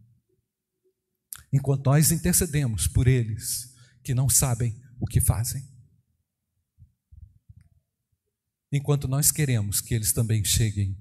Enquanto 1.51 1.85
nós 1.85 2.11
intercedemos 2.11 2.87
por 2.87 3.07
eles 3.07 3.75
que 4.03 4.13
não 4.13 4.27
sabem 4.27 4.81
o 4.99 5.05
que 5.05 5.21
fazem. 5.21 5.63
Enquanto 8.71 9.07
nós 9.07 9.31
queremos 9.31 9.79
que 9.79 9.93
eles 9.93 10.11
também 10.11 10.43
cheguem 10.43 10.97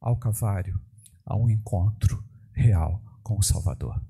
ao 0.00 0.18
Calvário, 0.18 0.80
a 1.24 1.36
um 1.36 1.50
encontro 1.50 2.24
real 2.52 3.02
com 3.22 3.38
o 3.38 3.42
Salvador. 3.42 4.00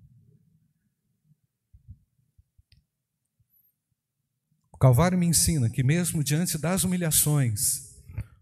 O 4.76 4.78
Calvário 4.78 5.16
me 5.16 5.24
ensina 5.24 5.70
que, 5.70 5.82
mesmo 5.82 6.22
diante 6.22 6.58
das 6.58 6.84
humilhações, 6.84 7.96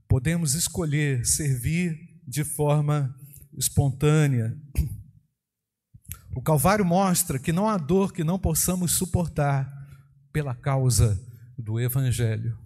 podemos 0.09 0.55
escolher 0.55 1.25
servir 1.25 1.97
de 2.27 2.43
forma 2.43 3.15
espontânea. 3.57 4.53
O 6.35 6.43
Calvário 6.43 6.85
mostra 6.85 7.39
que 7.39 7.53
não 7.53 7.69
há 7.69 7.79
dor 7.79 8.13
que 8.13 8.25
não 8.25 8.37
possamos 8.37 8.91
suportar 8.91 9.73
pela 10.33 10.57
causa 10.57 11.17
do 11.57 11.79
Evangelho. 11.79 12.59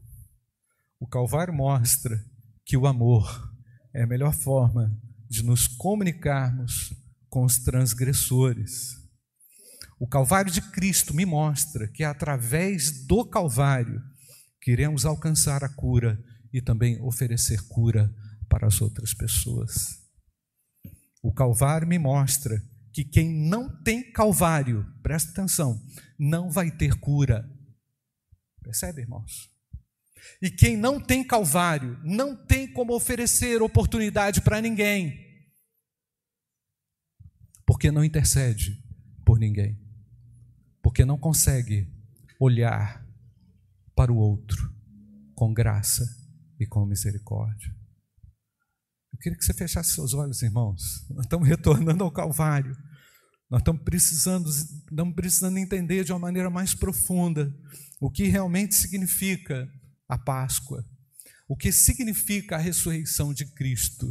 O 0.98 1.06
Calvário 1.06 1.52
mostra 1.52 2.24
que 2.64 2.74
o 2.74 2.86
amor 2.86 3.52
é 3.92 4.04
a 4.04 4.06
melhor 4.06 4.32
forma 4.32 4.98
de 5.28 5.42
nos 5.42 5.68
comunicarmos 5.68 6.94
com 7.28 7.44
os 7.44 7.58
transgressores. 7.58 8.96
O 9.98 10.06
Calvário 10.06 10.52
de 10.52 10.62
Cristo 10.62 11.12
me 11.12 11.26
mostra 11.26 11.88
que 11.88 12.04
é 12.04 12.06
através 12.06 13.04
do 13.04 13.24
Calvário 13.24 14.00
que 14.60 14.70
iremos 14.70 15.04
alcançar 15.04 15.64
a 15.64 15.68
cura 15.68 16.22
e 16.52 16.62
também 16.62 17.00
oferecer 17.00 17.60
cura 17.66 18.12
para 18.48 18.68
as 18.68 18.80
outras 18.80 19.12
pessoas. 19.12 20.00
O 21.20 21.32
Calvário 21.32 21.86
me 21.86 21.98
mostra 21.98 22.62
que 22.92 23.04
quem 23.04 23.28
não 23.28 23.82
tem 23.82 24.12
Calvário, 24.12 24.86
presta 25.02 25.32
atenção, 25.32 25.84
não 26.18 26.48
vai 26.48 26.70
ter 26.70 26.94
cura. 27.00 27.48
Percebe, 28.62 29.02
irmãos? 29.02 29.50
E 30.40 30.48
quem 30.48 30.76
não 30.76 31.00
tem 31.00 31.26
Calvário 31.26 31.98
não 32.04 32.36
tem 32.46 32.72
como 32.72 32.94
oferecer 32.94 33.62
oportunidade 33.62 34.42
para 34.42 34.60
ninguém, 34.60 35.26
porque 37.66 37.90
não 37.90 38.04
intercede 38.04 38.80
por 39.24 39.38
ninguém 39.38 39.87
porque 40.88 41.04
não 41.04 41.18
consegue 41.18 41.86
olhar 42.40 43.06
para 43.94 44.10
o 44.10 44.16
outro 44.16 44.74
com 45.34 45.52
graça 45.52 46.02
e 46.58 46.66
com 46.66 46.86
misericórdia. 46.86 47.76
Eu 49.12 49.18
queria 49.18 49.36
que 49.36 49.44
você 49.44 49.52
fechasse 49.52 49.92
seus 49.92 50.14
olhos, 50.14 50.40
irmãos. 50.40 51.06
Nós 51.10 51.26
estamos 51.26 51.46
retornando 51.46 52.02
ao 52.02 52.10
Calvário. 52.10 52.74
Nós 53.50 53.60
estamos 53.60 53.82
precisando, 53.82 54.48
estamos 54.48 55.14
precisando 55.14 55.58
entender 55.58 56.04
de 56.04 56.12
uma 56.12 56.20
maneira 56.20 56.48
mais 56.48 56.74
profunda 56.74 57.54
o 58.00 58.10
que 58.10 58.24
realmente 58.24 58.74
significa 58.74 59.70
a 60.08 60.16
Páscoa, 60.16 60.82
o 61.46 61.54
que 61.54 61.70
significa 61.70 62.56
a 62.56 62.60
ressurreição 62.60 63.34
de 63.34 63.44
Cristo. 63.44 64.06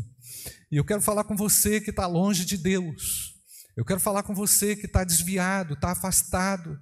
E 0.71 0.75
eu 0.75 0.85
quero 0.85 1.01
falar 1.01 1.23
com 1.23 1.35
você 1.35 1.81
que 1.81 1.89
está 1.89 2.05
longe 2.05 2.45
de 2.45 2.55
Deus, 2.55 3.35
eu 3.77 3.85
quero 3.85 3.99
falar 3.99 4.23
com 4.23 4.33
você 4.33 4.75
que 4.75 4.87
está 4.87 5.03
desviado, 5.03 5.75
está 5.75 5.91
afastado, 5.91 6.79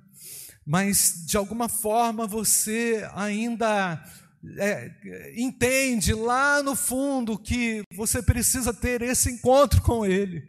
mas 0.65 1.25
de 1.27 1.35
alguma 1.35 1.67
forma 1.67 2.25
você 2.25 3.05
ainda 3.13 4.01
é, 4.57 5.33
entende 5.35 6.13
lá 6.13 6.63
no 6.63 6.73
fundo 6.73 7.37
que 7.37 7.83
você 7.93 8.23
precisa 8.23 8.73
ter 8.73 9.01
esse 9.01 9.29
encontro 9.29 9.81
com 9.81 10.05
Ele. 10.05 10.41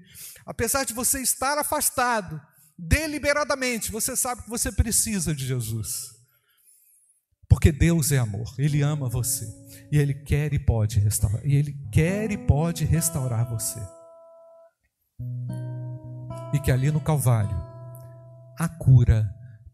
Apesar 0.46 0.85
de 0.85 0.94
você 0.94 1.20
estar 1.20 1.59
afastado, 1.59 2.40
deliberadamente, 2.78 3.90
você 3.90 4.14
sabe 4.14 4.44
que 4.44 4.48
você 4.48 4.70
precisa 4.70 5.35
de 5.35 5.44
Jesus. 5.44 6.14
Porque 7.48 7.72
Deus 7.72 8.12
é 8.12 8.18
amor, 8.18 8.54
Ele 8.56 8.82
ama 8.82 9.09
você. 9.09 9.52
E 9.90 9.98
Ele 9.98 10.14
quer 10.14 10.52
e 10.54 10.61
pode 10.61 11.00
restaurar. 11.00 11.44
E 11.44 11.56
Ele 11.56 11.76
quer 11.90 12.30
e 12.30 12.38
pode 12.38 12.85
restaurar 12.85 13.50
você. 13.50 13.80
E 16.57 16.59
que 16.59 16.73
ali 16.73 16.90
no 16.90 17.03
Calvário 17.03 17.55
a 18.59 18.66
cura 18.66 19.31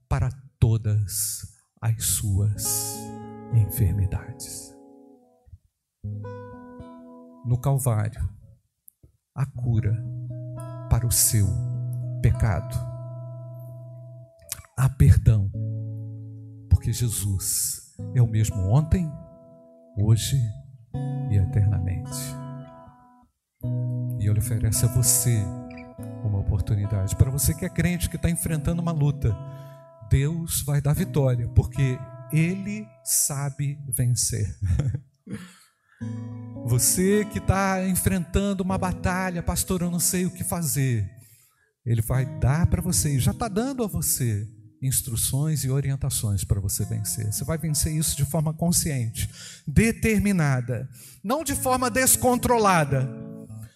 para 0.09 0.29
todas 0.59 1.45
as 1.81 2.05
suas 2.05 2.99
enfermidades. 3.55 4.77
No 7.47 7.57
Calvário, 7.61 8.29
a 9.33 9.47
cura 9.47 9.97
para 10.90 11.07
o 11.07 11.12
seu 11.12 11.47
pecado. 12.21 12.77
Há 14.77 14.88
perdão, 14.88 15.53
porque 16.68 16.92
Jesus 16.92 17.95
é 18.12 18.21
o 18.21 18.27
mesmo 18.27 18.61
ontem, 18.61 19.09
hoje 19.97 20.37
e 21.31 21.37
eternamente. 21.37 22.18
E 24.18 24.27
Ele 24.27 24.40
oferece 24.40 24.85
a 24.85 24.88
você 24.88 25.62
uma 26.24 26.38
oportunidade. 26.38 27.16
Para 27.16 27.30
você 27.30 27.54
que 27.54 27.64
é 27.64 27.68
crente, 27.68 28.08
que 28.08 28.16
está 28.16 28.30
enfrentando 28.30 28.80
uma 28.80 28.92
luta, 28.92 29.37
Deus 30.11 30.62
vai 30.62 30.80
dar 30.80 30.94
vitória, 30.94 31.48
porque 31.48 31.98
Ele 32.32 32.87
sabe 33.04 33.78
vencer. 33.88 34.54
Você 36.64 37.24
que 37.24 37.38
está 37.38 37.87
enfrentando 37.87 38.62
uma 38.62 38.78
batalha, 38.78 39.42
pastor, 39.42 39.82
eu 39.82 39.90
não 39.90 40.00
sei 40.00 40.26
o 40.26 40.30
que 40.30 40.44
fazer. 40.44 41.08
Ele 41.85 42.00
vai 42.00 42.24
dar 42.38 42.66
para 42.66 42.80
você, 42.80 43.18
já 43.18 43.32
está 43.32 43.48
dando 43.48 43.82
a 43.82 43.88
você 43.88 44.48
instruções 44.80 45.64
e 45.64 45.70
orientações 45.70 46.44
para 46.44 46.61
você 46.61 46.85
vencer. 46.85 47.32
Você 47.32 47.44
vai 47.44 47.56
vencer 47.56 47.92
isso 47.94 48.16
de 48.16 48.24
forma 48.24 48.52
consciente, 48.52 49.30
determinada, 49.66 50.88
não 51.22 51.44
de 51.44 51.54
forma 51.54 51.88
descontrolada, 51.88 53.08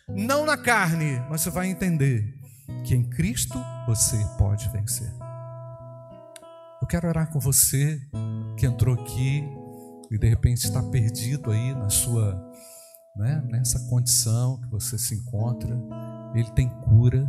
não 0.08 0.44
na 0.44 0.56
carne, 0.56 1.20
mas 1.30 1.42
você 1.42 1.50
vai 1.50 1.68
entender 1.68 2.35
que 2.84 2.94
em 2.94 3.08
Cristo 3.08 3.58
você 3.86 4.16
pode 4.38 4.68
vencer. 4.70 5.12
Eu 6.80 6.86
quero 6.86 7.08
orar 7.08 7.30
com 7.30 7.40
você 7.40 8.00
que 8.56 8.66
entrou 8.66 8.94
aqui 8.94 9.44
e 10.10 10.18
de 10.18 10.28
repente 10.28 10.64
está 10.64 10.82
perdido 10.82 11.50
aí 11.50 11.74
na 11.74 11.90
sua, 11.90 12.34
né, 13.16 13.42
nessa 13.48 13.80
condição 13.88 14.60
que 14.60 14.68
você 14.68 14.98
se 14.98 15.14
encontra. 15.14 15.76
Ele 16.34 16.50
tem 16.52 16.68
cura, 16.68 17.28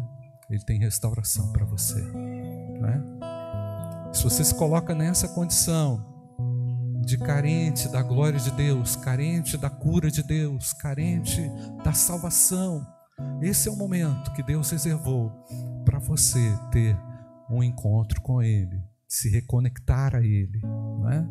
ele 0.50 0.64
tem 0.64 0.80
restauração 0.80 1.52
para 1.52 1.66
você, 1.66 2.02
né? 2.02 3.04
Se 4.14 4.24
você 4.24 4.44
se 4.44 4.56
coloca 4.56 4.94
nessa 4.94 5.28
condição 5.28 6.06
de 7.06 7.18
carente 7.18 7.88
da 7.88 8.02
glória 8.02 8.40
de 8.40 8.52
Deus, 8.52 8.96
carente 8.96 9.58
da 9.58 9.70
cura 9.70 10.12
de 10.12 10.22
Deus, 10.22 10.74
carente 10.74 11.42
da 11.84 11.94
salvação, 11.94 12.86
esse 13.42 13.68
é 13.68 13.72
o 13.72 13.76
momento 13.76 14.34
que 14.34 14.44
Deus 14.44 14.70
reservou 14.70 15.32
para 15.86 16.00
você 16.00 16.58
ter 16.72 16.98
um 17.50 17.64
encontro 17.64 18.22
com 18.22 18.42
Ele, 18.42 18.82
se 19.08 19.30
reconectar 19.30 20.16
a 20.16 20.22
Ele, 20.22 20.60
não 20.64 21.10
é? 21.10 21.28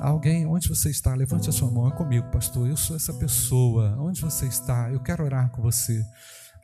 Alguém, 0.00 0.46
onde 0.46 0.68
você 0.68 0.90
está? 0.90 1.14
Levante 1.14 1.48
a 1.48 1.52
sua 1.52 1.70
mão, 1.70 1.88
é 1.88 1.92
comigo, 1.92 2.28
pastor. 2.30 2.68
Eu 2.68 2.76
sou 2.76 2.96
essa 2.96 3.14
pessoa. 3.14 3.96
Onde 4.00 4.20
você 4.20 4.46
está? 4.46 4.90
Eu 4.90 5.00
quero 5.00 5.24
orar 5.24 5.50
com 5.50 5.62
você. 5.62 6.04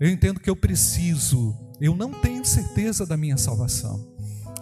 Eu 0.01 0.09
entendo 0.09 0.41
que 0.41 0.51
eu 0.51 0.57
preciso, 0.57 1.55
eu 1.81 1.95
não 1.95 2.11
tenho 2.11 2.45
certeza 2.45 3.07
da 3.07 3.17
minha 3.17 3.37
salvação. 3.37 4.15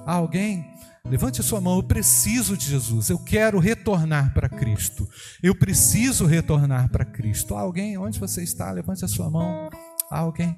Alguém? 0.04 0.64
Levante 1.10 1.40
a 1.40 1.44
sua 1.44 1.60
mão, 1.60 1.76
eu 1.76 1.82
preciso 1.82 2.56
de 2.56 2.66
Jesus, 2.66 3.08
eu 3.08 3.18
quero 3.18 3.58
retornar 3.58 4.34
para 4.34 4.48
Cristo. 4.48 5.08
Eu 5.42 5.54
preciso 5.54 6.26
retornar 6.26 6.90
para 6.90 7.04
Cristo. 7.04 7.54
Há 7.54 7.60
alguém? 7.60 7.96
Onde 7.96 8.20
você 8.20 8.42
está? 8.42 8.70
Levante 8.70 9.04
a 9.04 9.08
sua 9.08 9.30
mão. 9.30 9.70
Há 10.10 10.18
alguém? 10.18 10.56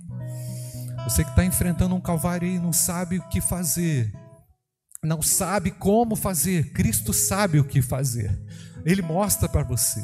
Você 1.04 1.22
que 1.22 1.30
está 1.30 1.44
enfrentando 1.44 1.94
um 1.94 2.00
calvário 2.00 2.48
e 2.48 2.58
não 2.58 2.72
sabe 2.72 3.18
o 3.18 3.28
que 3.28 3.40
fazer 3.40 4.12
não 5.02 5.22
sabe 5.22 5.70
como 5.70 6.14
fazer, 6.14 6.72
Cristo 6.72 7.12
sabe 7.12 7.58
o 7.58 7.64
que 7.64 7.80
fazer. 7.80 8.38
Ele 8.84 9.00
mostra 9.00 9.48
para 9.48 9.64
você. 9.64 10.02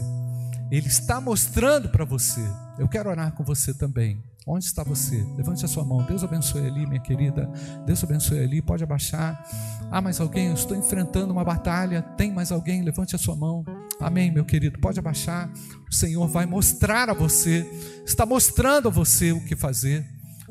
Ele 0.70 0.88
está 0.88 1.20
mostrando 1.20 1.90
para 1.90 2.04
você. 2.04 2.40
Eu 2.78 2.88
quero 2.88 3.10
orar 3.10 3.32
com 3.32 3.44
você 3.44 3.74
também. 3.74 4.22
Onde 4.48 4.64
está 4.64 4.84
você? 4.84 5.26
Levante 5.36 5.64
a 5.64 5.68
sua 5.68 5.84
mão. 5.84 6.04
Deus 6.04 6.22
abençoe 6.22 6.64
ali, 6.64 6.86
minha 6.86 7.00
querida. 7.00 7.50
Deus 7.84 8.04
abençoe 8.04 8.38
ali. 8.38 8.62
Pode 8.62 8.84
abaixar. 8.84 9.44
Ah, 9.90 10.00
mais 10.00 10.20
alguém? 10.20 10.46
Eu 10.46 10.54
estou 10.54 10.76
enfrentando 10.76 11.32
uma 11.32 11.42
batalha. 11.42 12.00
Tem 12.00 12.32
mais 12.32 12.52
alguém? 12.52 12.82
Levante 12.82 13.16
a 13.16 13.18
sua 13.18 13.34
mão. 13.34 13.64
Amém, 14.00 14.30
meu 14.30 14.44
querido. 14.44 14.78
Pode 14.78 15.00
abaixar. 15.00 15.50
O 15.90 15.92
Senhor 15.92 16.28
vai 16.28 16.46
mostrar 16.46 17.10
a 17.10 17.12
você. 17.12 17.66
Está 18.06 18.24
mostrando 18.24 18.86
a 18.86 18.90
você 18.90 19.32
o 19.32 19.44
que 19.44 19.56
fazer. 19.56 20.06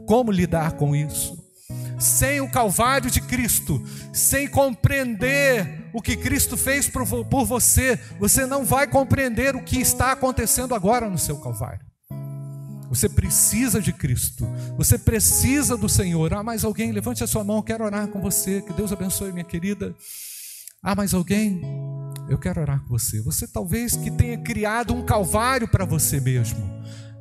Como 0.06 0.30
lidar 0.30 0.74
com 0.74 0.94
isso 0.94 1.46
sem 1.98 2.42
o 2.42 2.52
Calvário 2.52 3.10
de 3.10 3.22
Cristo, 3.22 3.82
sem 4.14 4.48
compreender 4.48 5.90
o 5.94 6.02
que 6.02 6.16
Cristo 6.16 6.58
fez 6.58 6.88
por, 6.88 7.06
por 7.26 7.46
você, 7.46 8.00
você 8.20 8.46
não 8.46 8.64
vai 8.64 8.86
compreender 8.86 9.56
o 9.56 9.64
que 9.64 9.80
está 9.80 10.12
acontecendo 10.12 10.76
agora 10.76 11.10
no 11.10 11.18
seu 11.18 11.40
Calvário. 11.40 11.95
Você 12.96 13.10
precisa 13.10 13.82
de 13.82 13.92
Cristo, 13.92 14.48
você 14.78 14.98
precisa 14.98 15.76
do 15.76 15.90
Senhor. 15.90 16.34
Ah, 16.34 16.42
mais 16.42 16.64
alguém? 16.64 16.94
Levante 16.94 17.22
a 17.26 17.28
sua 17.28 17.44
mão, 17.44 17.62
quero 17.62 17.84
orar 17.84 18.08
com 18.08 18.22
você. 18.22 18.62
Que 18.62 18.72
Deus 18.72 18.90
abençoe, 18.90 19.34
minha 19.34 19.44
querida. 19.44 19.94
Ah, 20.82 20.96
mais 20.96 21.14
alguém? 21.14 21.62
Eu 22.30 22.38
quero 22.40 22.62
orar 22.62 22.80
com 22.80 22.88
você. 22.88 23.22
Você 23.22 23.46
talvez 23.48 23.98
que 23.98 24.10
tenha 24.10 24.38
criado 24.38 24.94
um 24.94 25.04
calvário 25.04 25.68
para 25.68 25.84
você 25.84 26.22
mesmo. 26.22 26.64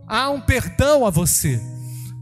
Há 0.06 0.30
um 0.30 0.40
perdão 0.40 1.04
a 1.04 1.10
você. 1.10 1.60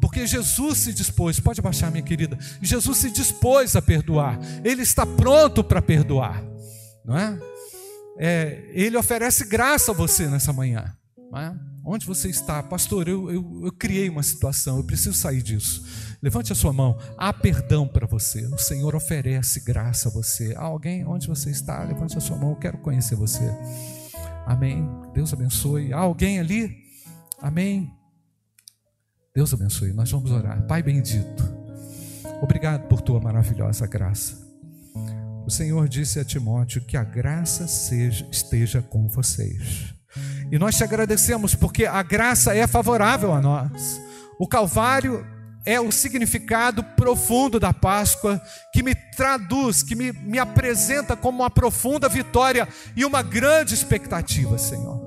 Porque 0.01 0.27
Jesus 0.27 0.79
se 0.79 0.95
dispôs, 0.95 1.39
pode 1.39 1.61
baixar, 1.61 1.91
minha 1.91 2.03
querida. 2.03 2.39
Jesus 2.63 2.97
se 2.97 3.11
dispôs 3.11 3.77
a 3.77 3.83
perdoar. 3.83 4.41
Ele 4.65 4.81
está 4.81 5.05
pronto 5.05 5.63
para 5.63 5.83
perdoar, 5.83 6.43
não 7.05 7.19
é? 7.19 7.39
é? 8.19 8.71
Ele 8.73 8.97
oferece 8.97 9.45
graça 9.45 9.93
a 9.93 9.95
você 9.95 10.27
nessa 10.27 10.55
manhã. 10.55 10.97
Não 11.31 11.39
é? 11.39 11.72
Onde 11.85 12.07
você 12.07 12.29
está, 12.29 12.63
pastor? 12.63 13.09
Eu, 13.09 13.31
eu, 13.31 13.61
eu 13.65 13.73
criei 13.73 14.09
uma 14.09 14.23
situação, 14.23 14.77
eu 14.77 14.85
preciso 14.85 15.15
sair 15.15 15.43
disso. 15.43 15.85
Levante 16.23 16.53
a 16.53 16.55
sua 16.55 16.73
mão. 16.73 16.97
Há 17.19 17.33
perdão 17.33 17.89
para 17.89 18.07
você. 18.07 18.47
O 18.47 18.59
Senhor 18.59 18.95
oferece 18.95 19.61
graça 19.61 20.09
a 20.09 20.13
você. 20.13 20.55
Há 20.57 20.63
alguém 20.63 21.05
onde 21.07 21.27
você 21.27 21.51
está? 21.51 21.83
Levante 21.83 22.17
a 22.17 22.21
sua 22.21 22.37
mão. 22.37 22.51
Eu 22.51 22.57
quero 22.57 22.79
conhecer 22.79 23.17
você. 23.17 23.43
Amém. 24.47 24.89
Deus 25.13 25.33
abençoe. 25.33 25.93
Há 25.93 25.99
alguém 25.99 26.39
ali? 26.39 26.83
Amém. 27.41 27.93
Deus 29.35 29.53
abençoe. 29.53 29.93
Nós 29.93 30.11
vamos 30.11 30.31
orar. 30.31 30.65
Pai 30.67 30.83
bendito, 30.83 31.43
obrigado 32.43 32.87
por 32.87 33.01
tua 33.01 33.21
maravilhosa 33.21 33.87
graça. 33.87 34.41
O 35.47 35.51
Senhor 35.51 35.89
disse 35.89 36.21
a 36.21 36.25
Timóteo 36.25 36.83
que 36.83 36.97
a 36.97 37.03
graça 37.03 37.67
seja, 37.67 38.29
esteja 38.31 38.81
com 38.81 39.09
vocês. 39.09 39.93
E 40.53 40.59
nós 40.59 40.77
te 40.77 40.85
agradecemos 40.85 41.55
porque 41.55 41.87
a 41.87 42.03
graça 42.03 42.55
é 42.55 42.67
favorável 42.67 43.33
a 43.33 43.41
nós. 43.41 43.99
O 44.39 44.47
Calvário 44.47 45.27
é 45.65 45.81
o 45.81 45.91
significado 45.91 46.85
profundo 46.85 47.59
da 47.59 47.73
Páscoa 47.73 48.39
que 48.71 48.83
me 48.83 48.95
traduz, 48.95 49.83
que 49.83 49.95
me, 49.95 50.13
me 50.13 50.39
apresenta 50.39 51.17
como 51.17 51.39
uma 51.39 51.49
profunda 51.49 52.07
vitória 52.07 52.69
e 52.95 53.03
uma 53.03 53.23
grande 53.23 53.73
expectativa, 53.73 54.59
Senhor. 54.59 55.01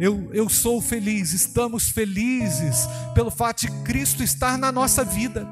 Eu, 0.00 0.30
eu 0.32 0.48
sou 0.48 0.80
feliz, 0.80 1.34
estamos 1.34 1.90
felizes 1.90 2.88
pelo 3.14 3.30
fato 3.30 3.66
de 3.66 3.70
Cristo 3.82 4.22
estar 4.22 4.56
na 4.56 4.72
nossa 4.72 5.04
vida. 5.04 5.46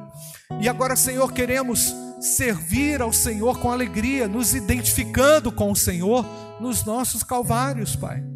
E 0.62 0.66
agora, 0.68 0.97
Senhor, 0.97 1.30
queremos 1.30 1.95
servir 2.22 3.03
ao 3.03 3.12
Senhor 3.12 3.59
com 3.59 3.70
alegria, 3.70 4.28
nos 4.28 4.55
identificando 4.55 5.53
com 5.53 5.70
o 5.70 5.76
Senhor 5.76 6.24
nos 6.59 6.87
nossos 6.87 7.22
calvários, 7.22 7.95
Pai. 7.97 8.36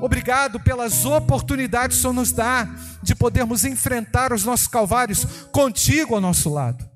Obrigado 0.00 0.58
pelas 0.60 1.04
oportunidades 1.04 1.96
que 1.96 2.00
o 2.00 2.02
Senhor 2.02 2.14
nos 2.14 2.32
dá 2.32 2.68
de 3.02 3.14
podermos 3.14 3.64
enfrentar 3.64 4.32
os 4.32 4.44
nossos 4.44 4.68
calvários 4.68 5.24
contigo 5.52 6.14
ao 6.14 6.20
nosso 6.20 6.48
lado. 6.48 6.88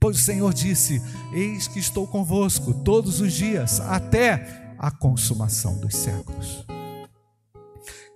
Pois 0.00 0.16
o 0.16 0.20
Senhor 0.20 0.52
disse: 0.52 1.00
Eis 1.32 1.68
que 1.68 1.78
estou 1.78 2.06
convosco 2.08 2.74
todos 2.82 3.20
os 3.20 3.32
dias, 3.32 3.80
até 3.80 4.74
a 4.78 4.90
consumação 4.90 5.78
dos 5.78 5.94
séculos. 5.94 6.66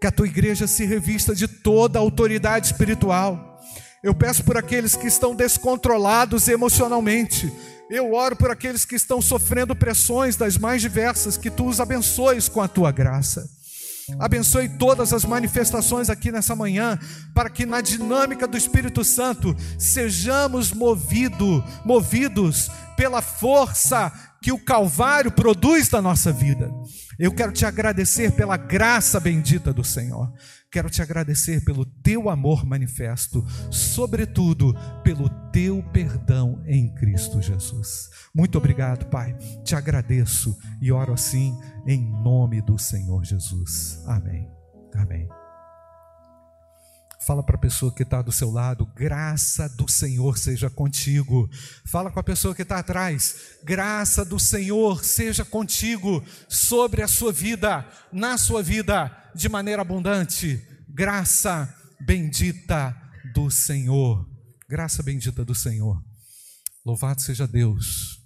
Que 0.00 0.06
a 0.08 0.10
tua 0.10 0.26
igreja 0.26 0.66
se 0.66 0.84
revista 0.84 1.34
de 1.34 1.46
toda 1.46 1.98
a 1.98 2.02
autoridade 2.02 2.66
espiritual. 2.66 3.62
Eu 4.02 4.14
peço 4.14 4.44
por 4.44 4.56
aqueles 4.56 4.96
que 4.96 5.06
estão 5.06 5.34
descontrolados 5.34 6.48
emocionalmente. 6.48 7.52
Eu 7.88 8.14
oro 8.14 8.34
por 8.34 8.50
aqueles 8.50 8.84
que 8.84 8.96
estão 8.96 9.22
sofrendo 9.22 9.74
pressões 9.74 10.34
das 10.34 10.58
mais 10.58 10.82
diversas, 10.82 11.36
que 11.36 11.50
tu 11.50 11.66
os 11.66 11.80
abençoes 11.80 12.48
com 12.48 12.60
a 12.60 12.68
tua 12.68 12.90
graça. 12.90 13.48
Abençoe 14.18 14.68
todas 14.68 15.12
as 15.12 15.24
manifestações 15.24 16.08
aqui 16.08 16.30
nessa 16.30 16.54
manhã, 16.54 16.98
para 17.34 17.50
que 17.50 17.66
na 17.66 17.80
dinâmica 17.80 18.46
do 18.46 18.56
Espírito 18.56 19.02
Santo 19.04 19.54
sejamos 19.78 20.72
movido, 20.72 21.64
movidos 21.84 22.70
pela 22.96 23.20
força 23.20 24.12
que 24.40 24.52
o 24.52 24.58
Calvário 24.58 25.32
produz 25.32 25.90
na 25.90 26.00
nossa 26.00 26.30
vida. 26.32 26.70
Eu 27.18 27.32
quero 27.32 27.50
te 27.50 27.64
agradecer 27.66 28.32
pela 28.32 28.56
graça 28.56 29.18
bendita 29.18 29.72
do 29.72 29.82
Senhor. 29.82 30.32
Quero 30.70 30.90
te 30.90 31.00
agradecer 31.00 31.64
pelo 31.64 31.84
teu 31.84 32.28
amor 32.28 32.66
manifesto, 32.66 33.44
sobretudo 33.70 34.74
pelo 35.02 35.28
teu 35.50 35.82
perdão 35.92 36.62
em 36.66 36.92
Cristo 36.94 37.40
Jesus. 37.40 38.10
Muito 38.34 38.58
obrigado, 38.58 39.06
Pai. 39.06 39.34
Te 39.64 39.74
agradeço 39.74 40.56
e 40.80 40.92
oro 40.92 41.12
assim 41.12 41.56
em 41.86 42.02
nome 42.22 42.60
do 42.60 42.78
Senhor 42.78 43.24
Jesus. 43.24 44.02
Amém. 44.06 44.50
Amém. 44.94 45.28
Fala 47.26 47.42
para 47.42 47.56
a 47.56 47.60
pessoa 47.60 47.92
que 47.92 48.04
está 48.04 48.22
do 48.22 48.30
seu 48.30 48.52
lado, 48.52 48.86
graça 48.94 49.68
do 49.68 49.90
Senhor 49.90 50.38
seja 50.38 50.70
contigo. 50.70 51.50
Fala 51.84 52.08
com 52.08 52.20
a 52.20 52.22
pessoa 52.22 52.54
que 52.54 52.62
está 52.62 52.78
atrás, 52.78 53.58
graça 53.64 54.24
do 54.24 54.38
Senhor 54.38 55.04
seja 55.04 55.44
contigo 55.44 56.22
sobre 56.48 57.02
a 57.02 57.08
sua 57.08 57.32
vida, 57.32 57.84
na 58.12 58.38
sua 58.38 58.62
vida, 58.62 59.10
de 59.36 59.48
maneira 59.48 59.82
abundante. 59.82 60.60
Graça 60.88 61.72
bendita 62.00 62.94
do 63.34 63.50
Senhor. 63.50 64.28
Graça 64.68 65.02
bendita 65.02 65.44
do 65.44 65.54
Senhor. 65.54 66.02
Louvado 66.84 67.20
seja 67.20 67.46
Deus. 67.46 68.25